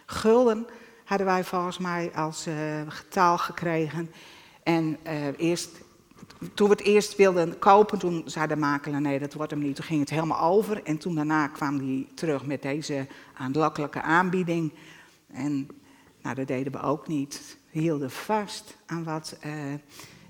gulden 0.05 0.67
hadden 1.03 1.27
wij 1.27 1.43
volgens 1.43 1.77
mij 1.77 2.11
als 2.15 2.47
uh, 2.47 2.55
getal 2.87 3.37
gekregen. 3.37 4.11
En 4.63 4.97
eerst 5.37 5.69
toen 6.53 6.69
we 6.69 6.73
het 6.73 6.83
eerst 6.83 7.15
wilden 7.15 7.59
kopen, 7.59 7.99
toen 7.99 8.23
zei 8.25 8.47
de 8.47 8.55
makelaar, 8.55 9.01
nee, 9.01 9.19
dat 9.19 9.33
wordt 9.33 9.51
hem 9.51 9.59
niet. 9.59 9.75
Toen 9.75 9.85
ging 9.85 9.99
het 9.99 10.09
helemaal 10.09 10.39
over. 10.39 10.83
En 10.83 10.97
toen 10.97 11.15
daarna 11.15 11.47
kwam 11.47 11.77
hij 11.77 12.07
terug 12.13 12.45
met 12.45 12.61
deze 12.61 13.07
aanlokkelijke 13.33 14.01
aanbieding. 14.01 14.73
En 15.31 15.67
nou, 16.21 16.35
dat 16.35 16.47
deden 16.47 16.71
we 16.71 16.81
ook 16.81 17.07
niet. 17.07 17.57
We 17.71 17.79
hielden 17.79 18.11
vast 18.11 18.77
aan 18.85 19.03
wat, 19.03 19.37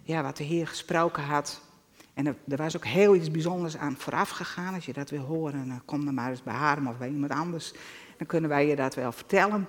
ja, 0.03 0.23
wat 0.23 0.37
de 0.37 0.43
Heer 0.43 0.67
gesproken 0.67 1.23
had. 1.23 1.61
En 2.17 2.25
er, 2.25 2.35
er, 2.47 2.57
was 2.57 2.75
ook 2.75 2.85
heel 2.85 3.15
iets 3.15 3.31
bijzonders 3.31 3.77
aan 3.77 3.95
vooraf 3.97 4.29
gegaan. 4.29 4.73
Als 4.73 4.85
je 4.85 4.93
dat 4.93 5.09
wil 5.09 5.21
horen, 5.21 5.81
kom 5.85 6.05
dan 6.05 6.13
maar 6.13 6.29
eens 6.29 6.43
bij 6.43 6.53
haar 6.53 6.87
of 6.87 6.97
bij 6.97 7.09
iemand 7.09 7.31
anders. 7.31 7.73
Dan 8.17 8.27
kunnen 8.27 8.49
wij 8.49 8.67
je 8.67 8.75
dat 8.75 8.95
wel 8.95 9.11
vertellen. 9.11 9.67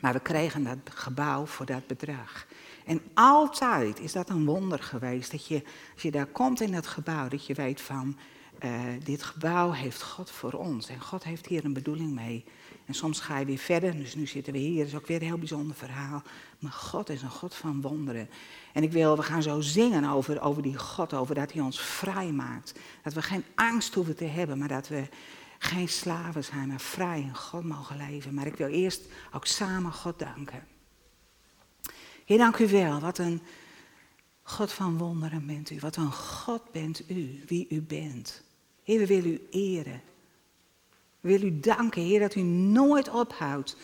Maar 0.00 0.12
we 0.12 0.20
kregen 0.20 0.64
dat 0.64 0.78
gebouw 0.84 1.46
voor 1.46 1.66
dat 1.66 1.86
bedrag. 1.86 2.46
En 2.86 3.00
altijd 3.14 4.00
is 4.00 4.12
dat 4.12 4.28
een 4.28 4.44
wonder 4.44 4.82
geweest. 4.82 5.30
Dat 5.30 5.46
je, 5.46 5.62
als 5.92 6.02
je 6.02 6.10
daar 6.10 6.26
komt 6.26 6.60
in 6.60 6.74
het 6.74 6.86
gebouw, 6.86 7.28
dat 7.28 7.46
je 7.46 7.54
weet 7.54 7.80
van, 7.80 8.16
uh, 8.64 8.70
dit 9.04 9.22
gebouw 9.22 9.70
heeft 9.70 10.02
God 10.02 10.30
voor 10.30 10.52
ons. 10.52 10.88
En 10.88 11.00
God 11.00 11.24
heeft 11.24 11.46
hier 11.46 11.64
een 11.64 11.72
bedoeling 11.72 12.14
mee. 12.14 12.44
En 12.88 12.94
soms 12.94 13.20
ga 13.20 13.38
je 13.38 13.44
weer 13.44 13.58
verder, 13.58 13.96
dus 13.96 14.14
nu 14.14 14.26
zitten 14.26 14.52
we 14.52 14.58
hier, 14.58 14.78
dat 14.78 14.86
is 14.86 14.94
ook 14.94 15.06
weer 15.06 15.20
een 15.20 15.26
heel 15.26 15.38
bijzonder 15.38 15.76
verhaal. 15.76 16.22
Maar 16.58 16.72
God 16.72 17.08
is 17.08 17.22
een 17.22 17.30
God 17.30 17.54
van 17.54 17.80
wonderen. 17.80 18.28
En 18.72 18.82
ik 18.82 18.92
wil, 18.92 19.16
we 19.16 19.22
gaan 19.22 19.42
zo 19.42 19.60
zingen 19.60 20.04
over, 20.04 20.40
over 20.40 20.62
die 20.62 20.78
God, 20.78 21.14
over 21.14 21.34
dat 21.34 21.52
hij 21.52 21.62
ons 21.62 21.80
vrij 21.80 22.32
maakt. 22.32 22.78
Dat 23.02 23.12
we 23.12 23.22
geen 23.22 23.44
angst 23.54 23.94
hoeven 23.94 24.16
te 24.16 24.24
hebben, 24.24 24.58
maar 24.58 24.68
dat 24.68 24.88
we 24.88 25.08
geen 25.58 25.88
slaven 25.88 26.44
zijn, 26.44 26.68
maar 26.68 26.80
vrij 26.80 27.20
in 27.20 27.36
God 27.36 27.64
mogen 27.64 27.96
leven. 27.96 28.34
Maar 28.34 28.46
ik 28.46 28.56
wil 28.56 28.68
eerst 28.68 29.02
ook 29.32 29.46
samen 29.46 29.92
God 29.92 30.18
danken. 30.18 30.66
Heer, 32.24 32.38
dank 32.38 32.58
u 32.58 32.68
wel. 32.68 33.00
Wat 33.00 33.18
een 33.18 33.42
God 34.42 34.72
van 34.72 34.98
wonderen 34.98 35.46
bent 35.46 35.70
u. 35.70 35.78
Wat 35.80 35.96
een 35.96 36.12
God 36.12 36.72
bent 36.72 37.10
u, 37.10 37.42
wie 37.46 37.66
u 37.68 37.82
bent. 37.82 38.42
Heer, 38.82 38.98
we 38.98 39.06
willen 39.06 39.30
u 39.30 39.46
eren. 39.50 40.02
Willen 41.28 41.46
u 41.46 41.60
danken, 41.60 42.02
Heer, 42.02 42.20
dat 42.20 42.34
u 42.34 42.40
nooit 42.42 43.08
ophoudt 43.08 43.76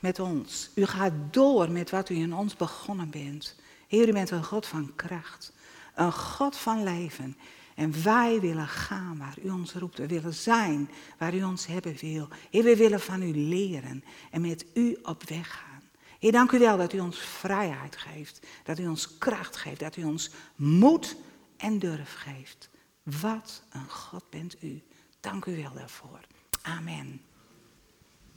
met 0.00 0.18
ons. 0.18 0.70
U 0.74 0.84
gaat 0.84 1.12
door 1.30 1.70
met 1.70 1.90
wat 1.90 2.08
u 2.08 2.14
in 2.14 2.34
ons 2.34 2.56
begonnen 2.56 3.10
bent. 3.10 3.56
Heer, 3.88 4.08
u 4.08 4.12
bent 4.12 4.30
een 4.30 4.44
God 4.44 4.66
van 4.66 4.92
kracht. 4.96 5.52
Een 5.94 6.12
God 6.12 6.56
van 6.56 6.82
leven. 6.82 7.36
En 7.74 8.02
wij 8.02 8.40
willen 8.40 8.68
gaan 8.68 9.18
waar 9.18 9.36
u 9.44 9.50
ons 9.50 9.72
roept. 9.72 9.98
We 9.98 10.06
willen 10.06 10.34
zijn 10.34 10.90
waar 11.18 11.34
u 11.34 11.42
ons 11.42 11.66
hebben 11.66 11.96
wil. 12.00 12.28
Heer, 12.50 12.62
we 12.62 12.76
willen 12.76 13.00
van 13.00 13.22
u 13.22 13.34
leren 13.34 14.04
en 14.30 14.40
met 14.40 14.66
u 14.74 14.98
op 15.02 15.28
weg 15.28 15.50
gaan. 15.50 15.82
Heer, 16.18 16.32
dank 16.32 16.52
u 16.52 16.58
wel 16.58 16.76
dat 16.76 16.92
u 16.92 16.98
ons 16.98 17.18
vrijheid 17.18 17.96
geeft, 17.96 18.46
dat 18.64 18.78
u 18.78 18.86
ons 18.86 19.18
kracht 19.18 19.56
geeft, 19.56 19.80
dat 19.80 19.96
u 19.96 20.04
ons 20.04 20.30
moed 20.56 21.16
en 21.56 21.78
durf 21.78 22.14
geeft. 22.14 22.68
Wat 23.02 23.62
een 23.70 23.90
God 23.90 24.30
bent 24.30 24.62
u. 24.62 24.82
Dank 25.20 25.44
u 25.44 25.56
wel 25.56 25.72
daarvoor. 25.74 26.20
Amen. 26.66 27.20